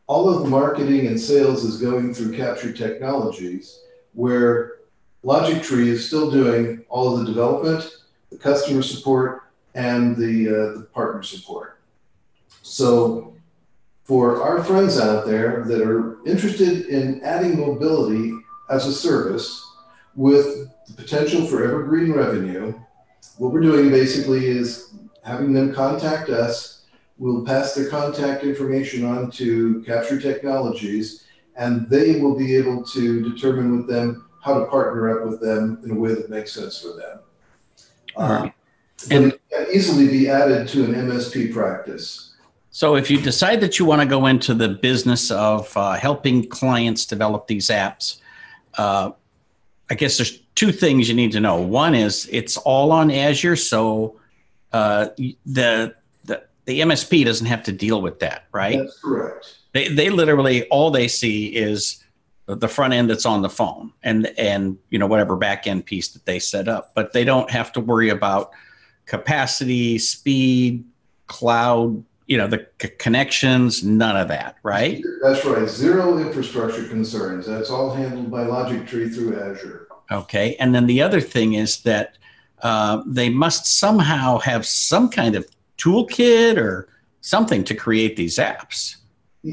all 0.09 0.29
of 0.29 0.43
the 0.43 0.49
marketing 0.49 1.07
and 1.07 1.19
sales 1.19 1.65
is 1.65 1.81
going 1.81 2.13
through 2.13 2.37
Capture 2.37 2.73
Technologies, 2.73 3.81
where 4.15 4.79
Logic 5.25 5.63
Tree 5.63 5.91
is 5.91 6.07
still 6.07 6.31
doing 6.31 6.85
all 6.89 7.13
of 7.13 7.21
the 7.21 7.27
development, 7.27 7.89
the 8.31 8.39
customer 8.39 8.83
support, 8.83 9.45
and 9.75 10.17
the, 10.17 10.49
uh, 10.49 10.79
the 10.79 10.87
partner 10.93 11.23
support. 11.23 11.79
So 12.63 13.35
for 14.05 14.43
our 14.43 14.65
friends 14.65 14.99
out 14.99 15.27
there 15.27 15.65
that 15.65 15.81
are 15.81 16.25
interested 16.27 16.87
in 16.87 17.23
adding 17.23 17.59
mobility 17.59 18.33
as 18.69 18.87
a 18.87 18.93
service 18.93 19.65
with 20.17 20.69
the 20.89 20.95
potential 20.95 21.47
for 21.47 21.65
evergreen 21.65 22.13
revenue, 22.13 22.75
what 23.39 23.53
we're 23.53 23.61
doing 23.61 23.91
basically 23.91 24.47
is 24.47 24.95
having 25.23 25.53
them 25.53 25.73
contact 25.73 26.31
us. 26.31 26.85
We'll 27.19 27.45
pass 27.45 27.75
their 27.75 27.89
contact 27.89 28.43
information 28.43 29.05
on 29.05 29.31
to 29.33 29.83
Capture 29.87 30.21
Technologies, 30.21 31.25
and 31.57 31.89
they 31.89 32.21
will 32.21 32.37
be 32.37 32.57
able 32.57 32.85
to 32.87 33.23
determine 33.31 33.77
with 33.77 33.89
them 33.89 34.27
how 34.43 34.59
to 34.59 34.67
partner 34.67 35.23
up 35.23 35.29
with 35.29 35.41
them 35.41 35.81
in 35.85 35.93
a 35.93 35.95
way 35.95 36.15
that 36.15 36.29
makes 36.29 36.53
sense 36.53 36.81
for 36.81 36.89
them. 36.89 37.21
Um, 38.17 38.53
and 39.11 39.39
can 39.51 39.67
easily 39.73 40.09
be 40.09 40.29
added 40.29 40.69
to 40.69 40.85
an 40.85 40.95
MSP 40.95 41.53
practice. 41.53 42.35
So, 42.71 42.97
if 42.97 43.11
you 43.11 43.21
decide 43.21 43.61
that 43.61 43.79
you 43.79 43.85
want 43.85 44.03
to 44.03 44.07
go 44.07 44.27
into 44.27 44.55
the 44.55 44.69
business 44.69 45.31
of 45.31 45.75
uh, 45.77 45.93
helping 45.93 46.49
clients 46.49 47.07
develop 47.07 47.47
these 47.47 47.69
apps, 47.69 48.21
uh, 48.79 49.13
I 49.91 49.95
guess 49.95 50.17
there's 50.17 50.39
two 50.55 50.73
things 50.73 51.09
you 51.09 51.15
need 51.15 51.33
to 51.33 51.41
know. 51.41 51.61
One 51.61 51.95
is 51.95 52.29
it's 52.33 52.57
all 52.57 52.93
on 52.93 53.11
Azure, 53.11 53.57
so 53.57 54.19
uh, 54.73 55.09
the, 55.47 55.95
the 56.25 56.45
the 56.65 56.81
MSP 56.81 57.25
doesn't 57.25 57.47
have 57.47 57.63
to 57.65 57.73
deal 57.73 58.01
with 58.01 58.21
that, 58.21 58.47
right? 58.53 58.79
That's 58.79 58.99
correct. 59.01 59.59
They 59.73 59.89
they 59.89 60.11
literally 60.11 60.65
all 60.69 60.91
they 60.91 61.09
see 61.09 61.49
is 61.49 62.02
the 62.47 62.69
front 62.69 62.93
end 62.93 63.09
that's 63.09 63.27
on 63.27 63.43
the 63.43 63.49
phone 63.49 63.93
and 64.03 64.27
and 64.37 64.77
you 64.91 64.99
know 64.99 65.07
whatever 65.07 65.37
back 65.37 65.67
end 65.67 65.87
piece 65.87 66.09
that 66.09 66.25
they 66.27 66.39
set 66.39 66.69
up, 66.69 66.93
but 66.95 67.13
they 67.13 67.25
don't 67.25 67.51
have 67.51 67.73
to 67.73 67.81
worry 67.81 68.09
about 68.09 68.51
capacity, 69.07 69.99
speed, 69.99 70.85
cloud, 71.27 72.05
you 72.27 72.39
know, 72.39 72.47
the 72.47 72.67
c- 72.81 72.89
connections, 72.99 73.83
none 73.83 74.17
of 74.17 74.29
that, 74.29 74.57
right? 74.63 75.03
That's 75.23 75.45
right. 75.45 75.69
Zero 75.69 76.19
infrastructure 76.19 76.87
concerns. 76.89 77.47
That's 77.47 77.71
all 77.71 77.95
handled 77.95 78.31
by 78.31 78.43
Logic 78.43 78.87
Tree 78.87 79.09
through 79.09 79.41
Azure. 79.41 79.89
Okay. 80.11 80.57
And 80.57 80.75
then 80.75 80.87
the 80.87 81.03
other 81.03 81.21
thing 81.21 81.55
is 81.55 81.83
that 81.83 82.17
uh, 82.63 83.03
they 83.07 83.29
must 83.29 83.67
somehow 83.79 84.39
have 84.39 84.65
some 84.67 85.09
kind 85.09 85.35
of 85.35 85.47
toolkit 85.79 86.57
or 86.57 86.89
something 87.23 87.65
to 87.65 87.75
create 87.75 88.17
these 88.17 88.39
apps. 88.39 88.97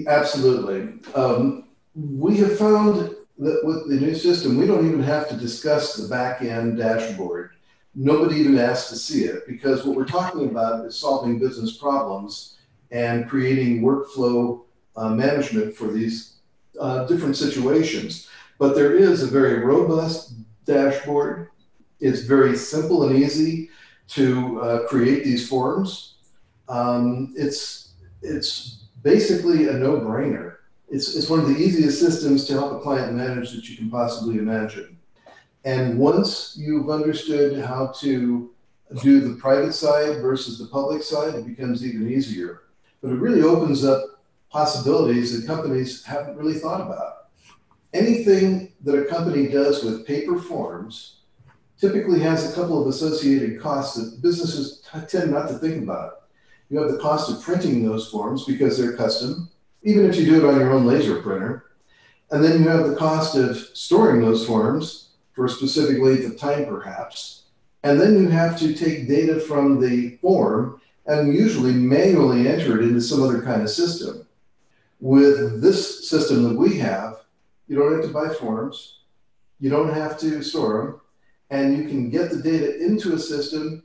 Absolutely. 0.08 1.00
Um, 1.16 1.69
we 2.18 2.38
have 2.38 2.58
found 2.58 3.16
that 3.38 3.62
with 3.64 3.90
the 3.90 3.96
new 3.96 4.16
system, 4.16 4.58
we 4.58 4.68
don't 4.68 4.88
even 4.88 5.04
have 5.04 5.30
to 5.30 5.36
discuss 5.36 5.96
the 5.96 6.08
back 6.08 6.42
end 6.42 6.78
dashboard 6.78 7.52
nobody 7.96 8.38
even 8.38 8.58
asked 8.58 8.90
to 8.90 8.96
see 8.96 9.26
it 9.26 9.48
because 9.48 9.84
what 9.84 9.96
we're 9.96 10.06
talking 10.06 10.50
about 10.50 10.86
is 10.86 10.98
solving 10.98 11.40
business 11.40 11.78
problems 11.78 12.58
and 12.92 13.30
creating 13.30 13.82
workflow 13.82 14.62
uh, 14.96 15.10
management 15.10 15.76
for 15.76 15.88
these 15.88 16.38
uh, 16.80 17.06
different 17.06 17.36
situations. 17.36 18.28
But 18.58 18.76
there 18.76 18.96
is 18.96 19.24
a 19.24 19.28
very 19.28 19.60
robust 19.60 20.34
dashboard. 20.66 21.50
It's 22.00 22.22
very 22.22 22.56
simple 22.56 23.08
and 23.08 23.18
easy 23.18 23.70
to 24.10 24.62
uh, 24.62 24.88
create 24.88 25.24
these 25.24 25.48
forms. 25.48 26.16
Um, 26.68 27.34
it's 27.36 27.94
it's 28.22 28.86
basically 29.02 29.68
a 29.68 29.74
no-brainer. 29.74 30.58
It's, 30.92 31.16
it's 31.16 31.30
one 31.30 31.40
of 31.40 31.48
the 31.48 31.58
easiest 31.58 32.00
systems 32.00 32.46
to 32.46 32.54
help 32.54 32.74
a 32.74 32.80
client 32.80 33.14
manage 33.14 33.52
that 33.52 33.70
you 33.70 33.78
can 33.78 33.90
possibly 33.90 34.38
imagine. 34.38 34.98
And 35.66 36.00
once 36.00 36.56
you've 36.58 36.90
understood 36.90 37.64
how 37.64 37.88
to 38.00 38.52
do 39.02 39.20
the 39.20 39.40
private 39.40 39.74
side 39.74 40.22
versus 40.22 40.58
the 40.58 40.66
public 40.68 41.04
side, 41.04 41.36
it 41.36 41.46
becomes 41.46 41.86
even 41.86 42.10
easier. 42.10 42.64
But 43.02 43.12
it 43.12 43.20
really 43.20 43.44
opens 43.44 43.86
up 43.86 44.04
possibilities 44.50 45.40
that 45.40 45.46
companies 45.46 46.04
haven't 46.04 46.38
really 46.38 46.58
thought 46.58 46.82
about. 46.82 47.28
Anything 47.94 48.74
that 48.84 48.98
a 48.98 49.06
company 49.06 49.48
does 49.48 49.84
with 49.84 50.08
paper 50.08 50.40
forms 50.40 51.18
typically 51.80 52.20
has 52.20 52.52
a 52.52 52.56
couple 52.56 52.82
of 52.82 52.88
associated 52.88 53.62
costs 53.62 53.96
that 53.96 54.22
businesses 54.22 54.84
tend 55.08 55.32
not 55.32 55.48
to 55.48 55.58
think 55.60 55.84
about. 55.84 56.24
You 56.70 56.80
have 56.80 56.92
the 56.92 56.98
cost 57.00 57.32
of 57.32 57.42
printing 57.42 57.86
those 57.86 58.10
forms 58.10 58.46
because 58.46 58.78
they're 58.78 58.98
custom, 58.98 59.50
even 59.84 60.06
if 60.06 60.16
you 60.18 60.26
do 60.26 60.38
it 60.38 60.50
on 60.50 60.60
your 60.60 60.72
own 60.72 60.86
laser 60.86 61.22
printer. 61.22 61.66
And 62.32 62.44
then 62.44 62.62
you 62.62 62.70
have 62.70 62.88
the 62.88 62.96
cost 62.96 63.36
of 63.36 63.58
storing 63.58 64.22
those 64.22 64.46
forms 64.46 65.10
for 65.34 65.46
a 65.46 65.50
specific 65.50 66.02
length 66.02 66.26
of 66.26 66.38
time, 66.38 66.66
perhaps. 66.66 67.44
And 67.84 68.00
then 68.00 68.18
you 68.22 68.28
have 68.28 68.60
to 68.60 68.74
take 68.74 69.08
data 69.08 69.40
from 69.40 69.80
the 69.80 70.18
form 70.18 70.82
and 71.06 71.34
usually 71.34 71.74
manually 71.74 72.48
enter 72.48 72.80
it 72.80 72.84
into 72.84 73.02
some 73.02 73.24
other 73.24 73.42
kind 73.42 73.62
of 73.62 73.70
system. 73.70 74.28
With 75.00 75.62
this 75.62 76.08
system 76.08 76.44
that 76.44 76.56
we 76.56 76.78
have, 76.80 77.22
you 77.68 77.78
don't 77.78 77.94
have 77.94 78.04
to 78.04 78.14
buy 78.14 78.34
forms, 78.34 79.00
you 79.60 79.70
don't 79.70 79.94
have 79.94 80.20
to 80.20 80.44
store 80.44 80.78
them, 80.78 81.02
and 81.50 81.78
you 81.78 81.86
can 81.86 82.10
get 82.10 82.30
the 82.30 82.42
data 82.42 82.84
into 82.84 83.14
a 83.14 83.20
system 83.20 83.84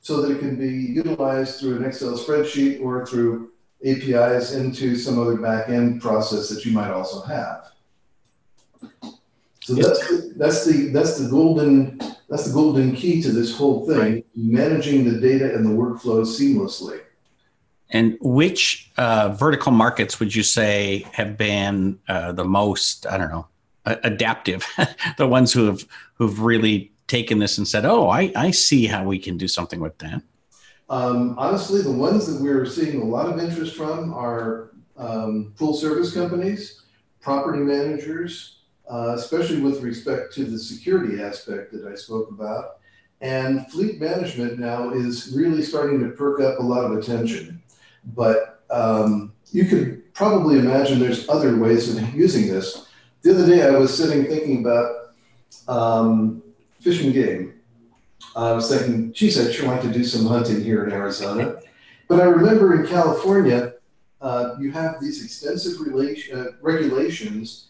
so 0.00 0.20
that 0.20 0.32
it 0.32 0.40
can 0.40 0.56
be 0.56 0.68
utilized 0.68 1.60
through 1.60 1.76
an 1.76 1.84
Excel 1.84 2.18
spreadsheet 2.18 2.82
or 2.82 3.06
through 3.06 3.52
APIs 3.84 4.54
into 4.54 4.96
some 4.96 5.18
other 5.18 5.36
back-end 5.36 6.00
process 6.00 6.48
that 6.48 6.64
you 6.64 6.72
might 6.72 6.90
also 6.90 7.22
have. 7.22 7.72
So 9.62 9.74
that's 9.74 10.08
the, 10.08 10.32
that's 10.36 10.66
the 10.66 10.88
that's 10.88 11.18
the 11.18 11.28
golden 11.28 12.00
that's 12.28 12.46
the 12.46 12.52
golden 12.52 12.96
key 12.96 13.22
to 13.22 13.30
this 13.30 13.56
whole 13.56 13.86
thing: 13.86 13.98
right. 13.98 14.26
managing 14.34 15.04
the 15.04 15.20
data 15.20 15.54
and 15.54 15.64
the 15.64 15.70
workflow 15.70 16.24
seamlessly. 16.24 17.00
And 17.90 18.16
which 18.20 18.90
uh, 18.96 19.28
vertical 19.28 19.70
markets 19.70 20.18
would 20.18 20.34
you 20.34 20.42
say 20.42 21.06
have 21.12 21.36
been 21.36 22.00
uh, 22.08 22.32
the 22.32 22.44
most 22.44 23.06
I 23.06 23.16
don't 23.18 23.30
know 23.30 23.46
adaptive, 23.84 24.66
the 25.18 25.26
ones 25.26 25.52
who 25.52 25.66
have 25.66 25.86
who've 26.14 26.40
really 26.40 26.90
taken 27.06 27.38
this 27.38 27.58
and 27.58 27.68
said, 27.68 27.84
"Oh, 27.84 28.08
I, 28.08 28.32
I 28.34 28.50
see 28.50 28.86
how 28.86 29.04
we 29.04 29.18
can 29.18 29.36
do 29.36 29.46
something 29.46 29.80
with 29.80 29.96
that." 29.98 30.22
Um, 30.92 31.36
honestly, 31.38 31.80
the 31.80 31.90
ones 31.90 32.26
that 32.26 32.42
we're 32.42 32.66
seeing 32.66 33.00
a 33.00 33.04
lot 33.04 33.26
of 33.26 33.42
interest 33.42 33.74
from 33.74 34.12
are 34.12 34.72
um, 34.98 35.54
full 35.56 35.72
service 35.72 36.12
companies, 36.12 36.82
property 37.18 37.60
managers, 37.60 38.58
uh, 38.90 39.14
especially 39.16 39.62
with 39.62 39.80
respect 39.80 40.34
to 40.34 40.44
the 40.44 40.58
security 40.58 41.22
aspect 41.22 41.72
that 41.72 41.86
I 41.90 41.94
spoke 41.94 42.28
about. 42.28 42.80
And 43.22 43.66
fleet 43.70 44.02
management 44.02 44.58
now 44.58 44.90
is 44.90 45.32
really 45.34 45.62
starting 45.62 45.98
to 46.00 46.10
perk 46.10 46.42
up 46.42 46.58
a 46.58 46.62
lot 46.62 46.84
of 46.84 46.98
attention. 46.98 47.62
But 48.14 48.62
um, 48.68 49.32
you 49.50 49.64
could 49.64 50.12
probably 50.12 50.58
imagine 50.58 50.98
there's 50.98 51.26
other 51.26 51.56
ways 51.56 51.96
of 51.96 52.14
using 52.14 52.48
this. 52.48 52.88
The 53.22 53.30
other 53.30 53.46
day, 53.46 53.62
I 53.62 53.70
was 53.70 53.96
sitting 53.96 54.26
thinking 54.26 54.60
about 54.60 55.14
um, 55.68 56.42
fish 56.80 57.02
and 57.02 57.14
game. 57.14 57.61
I 58.34 58.52
was 58.52 58.70
thinking, 58.70 59.12
geez, 59.12 59.38
I'd 59.38 59.52
sure 59.52 59.68
like 59.68 59.82
to 59.82 59.92
do 59.92 60.04
some 60.04 60.26
hunting 60.26 60.62
here 60.62 60.84
in 60.84 60.92
Arizona. 60.92 61.60
But 62.08 62.20
I 62.20 62.24
remember 62.24 62.80
in 62.80 62.86
California, 62.88 63.74
uh, 64.20 64.54
you 64.58 64.70
have 64.72 65.00
these 65.00 65.24
extensive 65.24 65.80
relation, 65.80 66.38
uh, 66.38 66.46
regulations. 66.60 67.68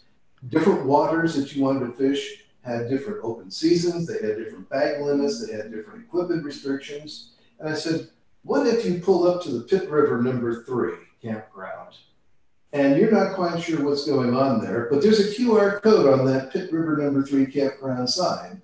Different 0.49 0.87
waters 0.87 1.35
that 1.35 1.55
you 1.55 1.63
wanted 1.63 1.87
to 1.87 1.93
fish 1.93 2.45
had 2.63 2.89
different 2.89 3.21
open 3.25 3.51
seasons, 3.51 4.07
they 4.07 4.27
had 4.27 4.39
different 4.39 4.69
bag 4.69 5.01
limits, 5.03 5.45
they 5.45 5.53
had 5.53 5.73
different 5.73 6.05
equipment 6.05 6.45
restrictions. 6.45 7.33
And 7.59 7.69
I 7.69 7.75
said, 7.75 8.09
what 8.45 8.67
if 8.67 8.85
you 8.85 9.01
pull 9.01 9.27
up 9.27 9.43
to 9.43 9.51
the 9.51 9.61
Pit 9.63 9.91
River 9.91 10.23
number 10.23 10.63
three 10.65 10.95
campground? 11.21 11.97
And 12.73 12.97
you're 12.97 13.11
not 13.11 13.35
quite 13.35 13.61
sure 13.61 13.85
what's 13.85 14.07
going 14.07 14.35
on 14.35 14.61
there, 14.61 14.89
but 14.91 15.03
there's 15.03 15.21
a 15.21 15.35
QR 15.35 15.83
code 15.83 16.19
on 16.19 16.25
that 16.27 16.53
Pit 16.53 16.73
River 16.73 16.97
number 16.97 17.23
three 17.23 17.47
campground 17.47 18.09
sign. 18.09 18.62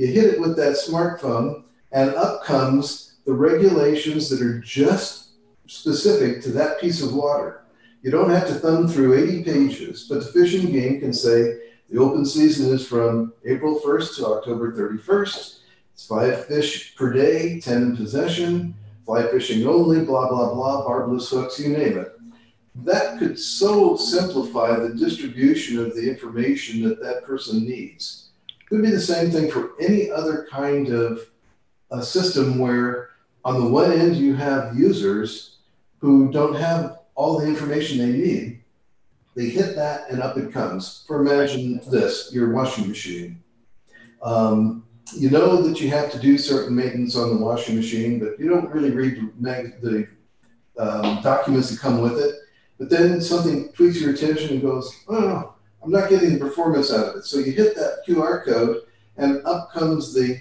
You 0.00 0.06
hit 0.06 0.32
it 0.32 0.40
with 0.40 0.56
that 0.56 0.78
smartphone, 0.78 1.64
and 1.92 2.14
up 2.14 2.42
comes 2.42 3.16
the 3.26 3.34
regulations 3.34 4.30
that 4.30 4.40
are 4.40 4.58
just 4.60 5.32
specific 5.66 6.40
to 6.42 6.48
that 6.52 6.80
piece 6.80 7.02
of 7.02 7.12
water. 7.12 7.64
You 8.00 8.10
don't 8.10 8.30
have 8.30 8.48
to 8.48 8.54
thumb 8.54 8.88
through 8.88 9.22
80 9.22 9.44
pages, 9.44 10.06
but 10.08 10.20
the 10.20 10.32
Fish 10.32 10.54
and 10.54 10.72
Game 10.72 11.00
can 11.00 11.12
say 11.12 11.58
the 11.90 11.98
open 12.00 12.24
season 12.24 12.72
is 12.72 12.88
from 12.88 13.34
April 13.44 13.78
1st 13.78 14.16
to 14.16 14.26
October 14.28 14.72
31st. 14.72 15.58
It's 15.92 16.06
five 16.06 16.46
fish 16.46 16.96
per 16.96 17.12
day, 17.12 17.60
10 17.60 17.82
in 17.82 17.96
possession, 17.98 18.74
fly 19.04 19.26
fishing 19.26 19.66
only, 19.66 20.02
blah, 20.02 20.30
blah, 20.30 20.54
blah, 20.54 20.82
barbless 20.82 21.28
hooks, 21.28 21.60
you 21.60 21.76
name 21.76 21.98
it. 21.98 22.18
That 22.74 23.18
could 23.18 23.38
so 23.38 23.96
simplify 23.96 24.78
the 24.78 24.94
distribution 24.94 25.78
of 25.78 25.94
the 25.94 26.08
information 26.08 26.88
that 26.88 27.02
that 27.02 27.24
person 27.24 27.68
needs. 27.68 28.29
Could 28.70 28.82
be 28.82 28.90
the 28.90 29.00
same 29.00 29.30
thing 29.30 29.50
for 29.50 29.72
any 29.80 30.10
other 30.10 30.46
kind 30.50 30.88
of 30.88 31.20
a 31.90 32.02
system 32.02 32.58
where 32.58 33.10
on 33.44 33.60
the 33.60 33.68
one 33.68 33.90
end 33.90 34.16
you 34.16 34.34
have 34.36 34.76
users 34.76 35.58
who 35.98 36.30
don't 36.30 36.54
have 36.54 37.00
all 37.16 37.38
the 37.38 37.46
information 37.46 37.98
they 37.98 38.16
need. 38.16 38.62
They 39.34 39.46
hit 39.46 39.74
that 39.74 40.08
and 40.08 40.22
up 40.22 40.36
it 40.36 40.52
comes. 40.52 41.04
For 41.06 41.20
imagine 41.20 41.80
this, 41.90 42.30
your 42.32 42.52
washing 42.52 42.88
machine. 42.88 43.42
Um, 44.22 44.84
you 45.16 45.30
know 45.30 45.62
that 45.62 45.80
you 45.80 45.90
have 45.90 46.12
to 46.12 46.18
do 46.18 46.38
certain 46.38 46.74
maintenance 46.74 47.16
on 47.16 47.30
the 47.30 47.44
washing 47.44 47.74
machine, 47.74 48.20
but 48.20 48.38
you 48.38 48.48
don't 48.48 48.70
really 48.70 48.90
read 48.90 49.16
the, 49.40 50.06
um, 50.78 51.20
documents 51.22 51.70
that 51.70 51.80
come 51.80 52.00
with 52.00 52.18
it. 52.18 52.36
But 52.78 52.88
then 52.88 53.20
something 53.20 53.72
tweaks 53.72 54.00
your 54.00 54.14
attention 54.14 54.50
and 54.50 54.62
goes, 54.62 54.94
oh, 55.08 55.54
I'm 55.82 55.90
not 55.90 56.10
getting 56.10 56.34
the 56.34 56.44
performance 56.44 56.92
out 56.92 57.08
of 57.08 57.16
it. 57.16 57.24
So 57.24 57.38
you 57.38 57.52
hit 57.52 57.74
that 57.74 58.02
QR 58.06 58.44
code, 58.44 58.82
and 59.16 59.44
up 59.46 59.72
comes 59.72 60.12
the 60.14 60.40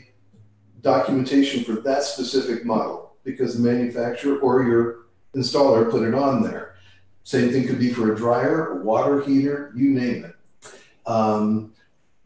documentation 0.82 1.63
for 1.63 1.82
that 1.82 2.04
specific 2.04 2.65
model 2.65 3.15
because 3.23 3.56
the 3.56 3.62
manufacturer 3.62 4.39
or 4.39 4.63
your 4.63 4.99
installer 5.36 5.89
put 5.89 6.04
it 6.04 6.13
on 6.13 6.41
there. 6.41 6.75
Same 7.23 7.52
thing 7.52 7.67
could 7.67 7.80
be 7.80 7.93
for 7.93 8.13
a 8.13 8.15
dryer, 8.15 8.80
a 8.80 8.84
water 8.84 9.21
heater, 9.21 9.71
you 9.75 9.91
name 9.91 10.25
it. 10.25 10.36
Um, 11.06 11.73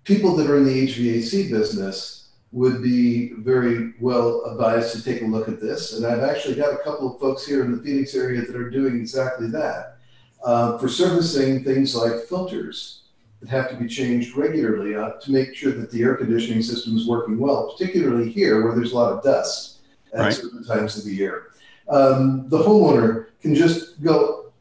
people 0.03 0.35
that 0.35 0.49
are 0.49 0.57
in 0.57 0.65
the 0.65 0.87
HVAC 0.87 1.49
business 1.49 2.29
would 2.51 2.83
be 2.83 3.33
very 3.33 3.93
well 3.99 4.45
advised 4.45 4.95
to 4.95 5.03
take 5.03 5.23
a 5.23 5.25
look 5.25 5.49
at 5.49 5.59
this. 5.59 5.93
And 5.93 6.05
I've 6.05 6.21
actually 6.21 6.55
got 6.55 6.73
a 6.73 6.83
couple 6.83 7.13
of 7.13 7.19
folks 7.19 7.45
here 7.45 7.65
in 7.65 7.71
the 7.71 7.81
Phoenix 7.81 8.13
area 8.13 8.41
that 8.41 8.55
are 8.55 8.69
doing 8.69 8.95
exactly 8.95 9.47
that. 9.47 9.97
Uh, 10.45 10.77
for 10.77 10.87
servicing 10.87 11.63
things 11.63 11.95
like 11.95 12.21
filters, 12.27 13.02
that 13.43 13.49
have 13.49 13.69
to 13.69 13.75
be 13.75 13.87
changed 13.87 14.35
regularly 14.37 14.95
uh, 14.95 15.11
to 15.11 15.31
make 15.31 15.53
sure 15.53 15.73
that 15.73 15.91
the 15.91 16.01
air 16.01 16.15
conditioning 16.15 16.61
system 16.61 16.95
is 16.95 17.07
working 17.07 17.37
well, 17.37 17.73
particularly 17.73 18.31
here 18.31 18.63
where 18.63 18.73
there's 18.73 18.93
a 18.93 18.95
lot 18.95 19.11
of 19.11 19.23
dust 19.23 19.79
at 20.13 20.19
right. 20.19 20.33
certain 20.33 20.63
times 20.63 20.97
of 20.97 21.03
the 21.03 21.13
year. 21.13 21.51
Um, 21.89 22.47
the 22.47 22.57
homeowner 22.57 23.27
can 23.41 23.53
just 23.53 24.01
go 24.01 24.53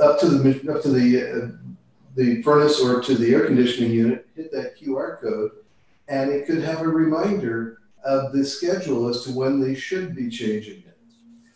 up 0.00 0.20
to 0.20 0.28
the 0.28 0.72
up 0.72 0.82
to 0.82 0.88
the 0.88 1.20
uh, 1.20 1.48
the 2.14 2.42
furnace 2.42 2.80
or 2.80 3.02
to 3.02 3.14
the 3.16 3.34
air 3.34 3.46
conditioning 3.46 3.90
unit, 3.90 4.28
hit 4.36 4.52
that 4.52 4.78
QR 4.78 5.20
code, 5.20 5.50
and 6.08 6.30
it 6.30 6.46
could 6.46 6.62
have 6.62 6.82
a 6.82 6.88
reminder 6.88 7.78
of 8.04 8.32
the 8.32 8.44
schedule 8.44 9.08
as 9.08 9.24
to 9.24 9.32
when 9.32 9.60
they 9.60 9.74
should 9.74 10.14
be 10.14 10.28
changing 10.28 10.78
it. 10.78 10.98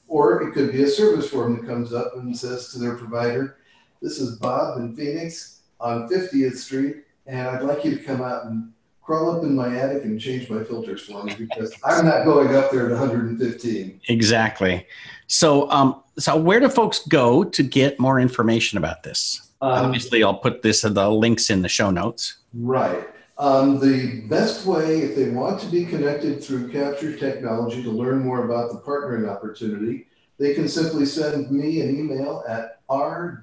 Or 0.09 0.43
it 0.43 0.53
could 0.53 0.73
be 0.73 0.83
a 0.83 0.89
service 0.89 1.29
form 1.29 1.57
that 1.57 1.67
comes 1.67 1.93
up 1.93 2.17
and 2.17 2.37
says 2.37 2.73
to 2.73 2.79
their 2.79 2.97
provider, 2.97 3.59
"This 4.01 4.19
is 4.19 4.39
Bob 4.39 4.79
in 4.79 4.97
Phoenix 4.97 5.56
on 5.81 6.09
50th 6.09 6.57
Street, 6.57 7.05
and 7.27 7.49
I'd 7.49 7.63
like 7.63 7.85
you 7.85 7.97
to 7.97 8.03
come 8.03 8.23
out 8.23 8.47
and 8.47 8.73
crawl 9.03 9.37
up 9.37 9.45
in 9.45 9.55
my 9.55 9.77
attic 9.77 10.05
and 10.05 10.21
change 10.21 10.51
my 10.51 10.65
filters 10.65 11.03
for 11.03 11.23
me 11.23 11.35
because 11.39 11.73
I'm 11.85 12.05
not 12.05 12.25
going 12.25 12.55
up 12.57 12.73
there 12.73 12.87
at 12.87 12.91
115. 12.99 14.01
Exactly. 14.09 14.87
So, 15.29 15.71
um, 15.71 16.03
so 16.19 16.37
where 16.37 16.59
do 16.59 16.69
folks 16.69 17.07
go 17.07 17.45
to 17.45 17.63
get 17.63 18.01
more 18.01 18.19
information 18.19 18.79
about 18.79 19.05
this? 19.05 19.53
Um, 19.63 19.87
Obviously, 19.87 20.25
I'll 20.25 20.35
put 20.35 20.63
this 20.63 20.85
uh, 20.85 20.89
the 20.89 21.09
links 21.09 21.51
in 21.51 21.63
the 21.63 21.69
show 21.69 21.91
notes. 21.91 22.39
Right. 22.53 23.09
Um, 23.39 23.79
the 23.81 24.23
best 24.23 24.67
way, 24.67 25.03
if 25.03 25.15
they 25.15 25.29
want 25.31 25.61
to 25.61 25.67
be 25.67 25.85
connected 25.85 26.43
through 26.43 26.73
Capture 26.73 27.15
Technology 27.17 27.83
to 27.83 27.91
learn 27.91 28.21
more 28.21 28.45
about 28.47 28.73
the 28.73 28.79
partnering 28.79 29.29
opportunity, 29.29 30.09
they 30.39 30.55
can 30.55 30.69
simply 30.69 31.07
send 31.07 31.51
me 31.51 31.81
an 31.83 31.97
email 31.97 32.43
at 32.49 32.81
r.nitrio 32.89 33.43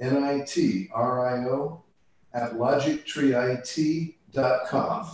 N-I-T-R-I-O, 0.00 1.82
at 2.34 2.52
logictreeit.com. 2.52 5.08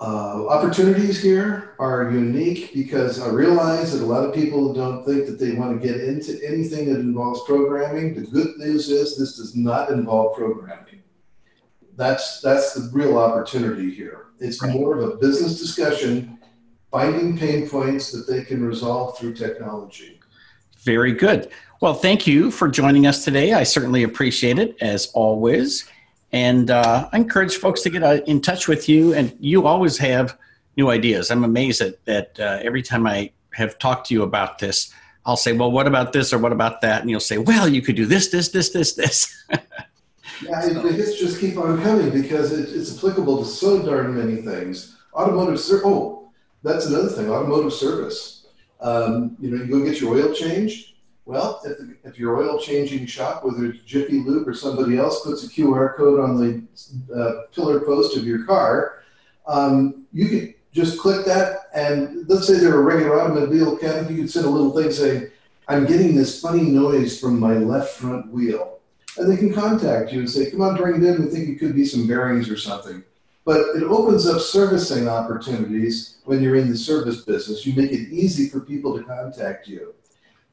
uh, 0.00 0.46
opportunities 0.46 1.20
here 1.20 1.74
are 1.80 2.10
unique 2.10 2.72
because 2.72 3.20
I 3.20 3.30
realize 3.30 3.92
that 3.92 4.04
a 4.04 4.06
lot 4.06 4.24
of 4.24 4.32
people 4.32 4.72
don't 4.72 5.04
think 5.04 5.26
that 5.26 5.40
they 5.40 5.52
want 5.52 5.80
to 5.80 5.86
get 5.86 6.00
into 6.00 6.38
anything 6.46 6.92
that 6.92 7.00
involves 7.00 7.40
programming. 7.46 8.14
The 8.14 8.30
good 8.30 8.58
news 8.58 8.90
is 8.90 9.18
this 9.18 9.36
does 9.36 9.56
not 9.56 9.90
involve 9.90 10.36
programming. 10.36 11.02
That's 11.96 12.40
that's 12.40 12.74
the 12.74 12.88
real 12.92 13.18
opportunity 13.18 13.92
here. 13.92 14.26
It's 14.38 14.62
more 14.62 14.96
of 14.96 15.08
a 15.08 15.16
business 15.16 15.58
discussion, 15.58 16.38
finding 16.92 17.36
pain 17.36 17.68
points 17.68 18.12
that 18.12 18.32
they 18.32 18.44
can 18.44 18.64
resolve 18.64 19.18
through 19.18 19.34
technology. 19.34 20.20
Very 20.78 21.12
good. 21.12 21.50
Well, 21.80 21.94
thank 21.94 22.24
you 22.24 22.52
for 22.52 22.68
joining 22.68 23.06
us 23.06 23.24
today. 23.24 23.52
I 23.52 23.64
certainly 23.64 24.04
appreciate 24.04 24.60
it 24.60 24.76
as 24.80 25.10
always. 25.12 25.88
And 26.32 26.70
uh, 26.70 27.08
I 27.12 27.16
encourage 27.16 27.56
folks 27.56 27.82
to 27.82 27.90
get 27.90 28.02
uh, 28.02 28.20
in 28.26 28.40
touch 28.40 28.68
with 28.68 28.88
you. 28.88 29.14
And 29.14 29.34
you 29.40 29.66
always 29.66 29.98
have 29.98 30.38
new 30.76 30.90
ideas. 30.90 31.30
I'm 31.30 31.44
amazed 31.44 31.80
at 31.80 32.04
that 32.04 32.38
uh, 32.38 32.60
every 32.62 32.82
time 32.82 33.06
I 33.06 33.32
have 33.54 33.78
talked 33.78 34.08
to 34.08 34.14
you 34.14 34.22
about 34.22 34.58
this, 34.58 34.92
I'll 35.24 35.36
say, 35.36 35.52
well, 35.52 35.70
what 35.70 35.86
about 35.86 36.12
this 36.12 36.32
or 36.32 36.38
what 36.38 36.52
about 36.52 36.80
that? 36.82 37.00
And 37.00 37.10
you'll 37.10 37.20
say, 37.20 37.38
well, 37.38 37.68
you 37.68 37.82
could 37.82 37.96
do 37.96 38.06
this, 38.06 38.28
this, 38.28 38.48
this, 38.48 38.70
this, 38.70 38.94
this. 38.94 39.44
Yeah, 40.42 40.60
so. 40.60 40.82
the 40.82 40.92
hits 40.92 41.18
just 41.18 41.40
keep 41.40 41.56
on 41.56 41.82
coming 41.82 42.10
because 42.10 42.52
it, 42.52 42.74
it's 42.74 42.96
applicable 42.96 43.38
to 43.38 43.44
so 43.44 43.82
darn 43.82 44.16
many 44.16 44.42
things. 44.42 44.96
Automotive 45.14 45.58
service. 45.58 45.82
Oh, 45.84 46.30
that's 46.62 46.86
another 46.86 47.08
thing. 47.08 47.30
Automotive 47.30 47.72
service. 47.72 48.46
Um, 48.80 49.36
you 49.40 49.50
know, 49.50 49.64
you 49.64 49.70
go 49.70 49.84
get 49.84 50.00
your 50.00 50.14
oil 50.14 50.32
change. 50.32 50.94
Well, 51.28 51.60
if, 51.62 51.76
the, 51.76 51.94
if 52.04 52.18
your 52.18 52.38
oil 52.38 52.58
changing 52.58 53.04
shop, 53.04 53.44
whether 53.44 53.66
it's 53.66 53.84
Jiffy 53.84 54.20
Lube 54.20 54.48
or 54.48 54.54
somebody 54.54 54.96
else, 54.96 55.22
puts 55.22 55.44
a 55.44 55.46
QR 55.46 55.94
code 55.94 56.20
on 56.20 56.38
the 56.38 57.14
uh, 57.14 57.42
pillar 57.54 57.80
post 57.80 58.16
of 58.16 58.26
your 58.26 58.46
car, 58.46 59.02
um, 59.46 60.06
you 60.10 60.26
could 60.26 60.54
just 60.72 60.98
click 60.98 61.26
that. 61.26 61.68
And 61.74 62.26
let's 62.30 62.46
say 62.46 62.54
they're 62.54 62.80
a 62.80 62.82
regular 62.82 63.20
automobile 63.20 63.74
mechanic, 63.74 64.10
you 64.10 64.16
could 64.16 64.30
send 64.30 64.46
a 64.46 64.48
little 64.48 64.74
thing 64.74 64.90
saying, 64.90 65.30
I'm 65.68 65.84
getting 65.84 66.16
this 66.16 66.40
funny 66.40 66.62
noise 66.62 67.20
from 67.20 67.38
my 67.38 67.58
left 67.58 67.98
front 67.98 68.32
wheel. 68.32 68.78
And 69.18 69.30
they 69.30 69.36
can 69.36 69.52
contact 69.52 70.10
you 70.10 70.20
and 70.20 70.30
say, 70.30 70.50
come 70.50 70.62
on, 70.62 70.78
bring 70.78 71.02
it 71.02 71.06
in. 71.06 71.26
We 71.26 71.30
think 71.30 71.50
it 71.50 71.58
could 71.58 71.74
be 71.74 71.84
some 71.84 72.08
bearings 72.08 72.48
or 72.48 72.56
something. 72.56 73.04
But 73.44 73.76
it 73.76 73.82
opens 73.82 74.26
up 74.26 74.40
servicing 74.40 75.10
opportunities 75.10 76.20
when 76.24 76.40
you're 76.40 76.56
in 76.56 76.70
the 76.70 76.76
service 76.78 77.20
business. 77.20 77.66
You 77.66 77.74
make 77.74 77.92
it 77.92 78.08
easy 78.10 78.48
for 78.48 78.60
people 78.60 78.96
to 78.96 79.04
contact 79.04 79.68
you. 79.68 79.92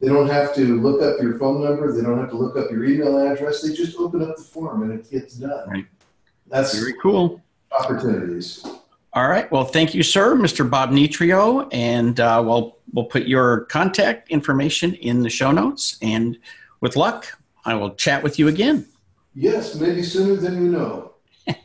They 0.01 0.07
don't 0.07 0.29
have 0.29 0.53
to 0.55 0.81
look 0.81 1.01
up 1.01 1.21
your 1.21 1.39
phone 1.39 1.63
number. 1.63 1.91
They 1.91 2.01
don't 2.01 2.19
have 2.19 2.29
to 2.29 2.37
look 2.37 2.57
up 2.57 2.69
your 2.69 2.83
email 2.83 3.17
address. 3.17 3.61
They 3.61 3.73
just 3.73 3.97
open 3.97 4.21
up 4.21 4.35
the 4.35 4.43
form 4.43 4.83
and 4.83 4.99
it 4.99 5.09
gets 5.09 5.35
done. 5.35 5.69
Right. 5.69 5.85
That's 6.47 6.77
very 6.77 6.93
cool. 7.01 7.41
Opportunities. 7.71 8.65
All 9.13 9.29
right. 9.29 9.49
Well, 9.51 9.63
thank 9.63 9.95
you, 9.95 10.03
sir, 10.03 10.35
Mr. 10.35 10.69
Bob 10.69 10.91
Nitrio, 10.91 11.69
and 11.71 12.19
uh, 12.19 12.43
we'll 12.45 12.77
we'll 12.93 13.05
put 13.05 13.23
your 13.27 13.61
contact 13.65 14.29
information 14.29 14.93
in 14.95 15.23
the 15.23 15.29
show 15.29 15.51
notes. 15.51 15.97
And 16.01 16.37
with 16.81 16.97
luck, 16.97 17.25
I 17.63 17.75
will 17.75 17.95
chat 17.95 18.21
with 18.21 18.37
you 18.37 18.49
again. 18.49 18.85
Yes, 19.33 19.75
maybe 19.75 20.03
sooner 20.03 20.35
than 20.35 20.55
you 20.55 20.69
know. 20.71 21.13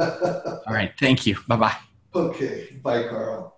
All 0.00 0.74
right. 0.74 0.92
Thank 0.98 1.26
you. 1.26 1.36
Bye 1.46 1.56
bye. 1.56 1.76
Okay. 2.14 2.76
Bye, 2.82 3.06
Karl. 3.08 3.57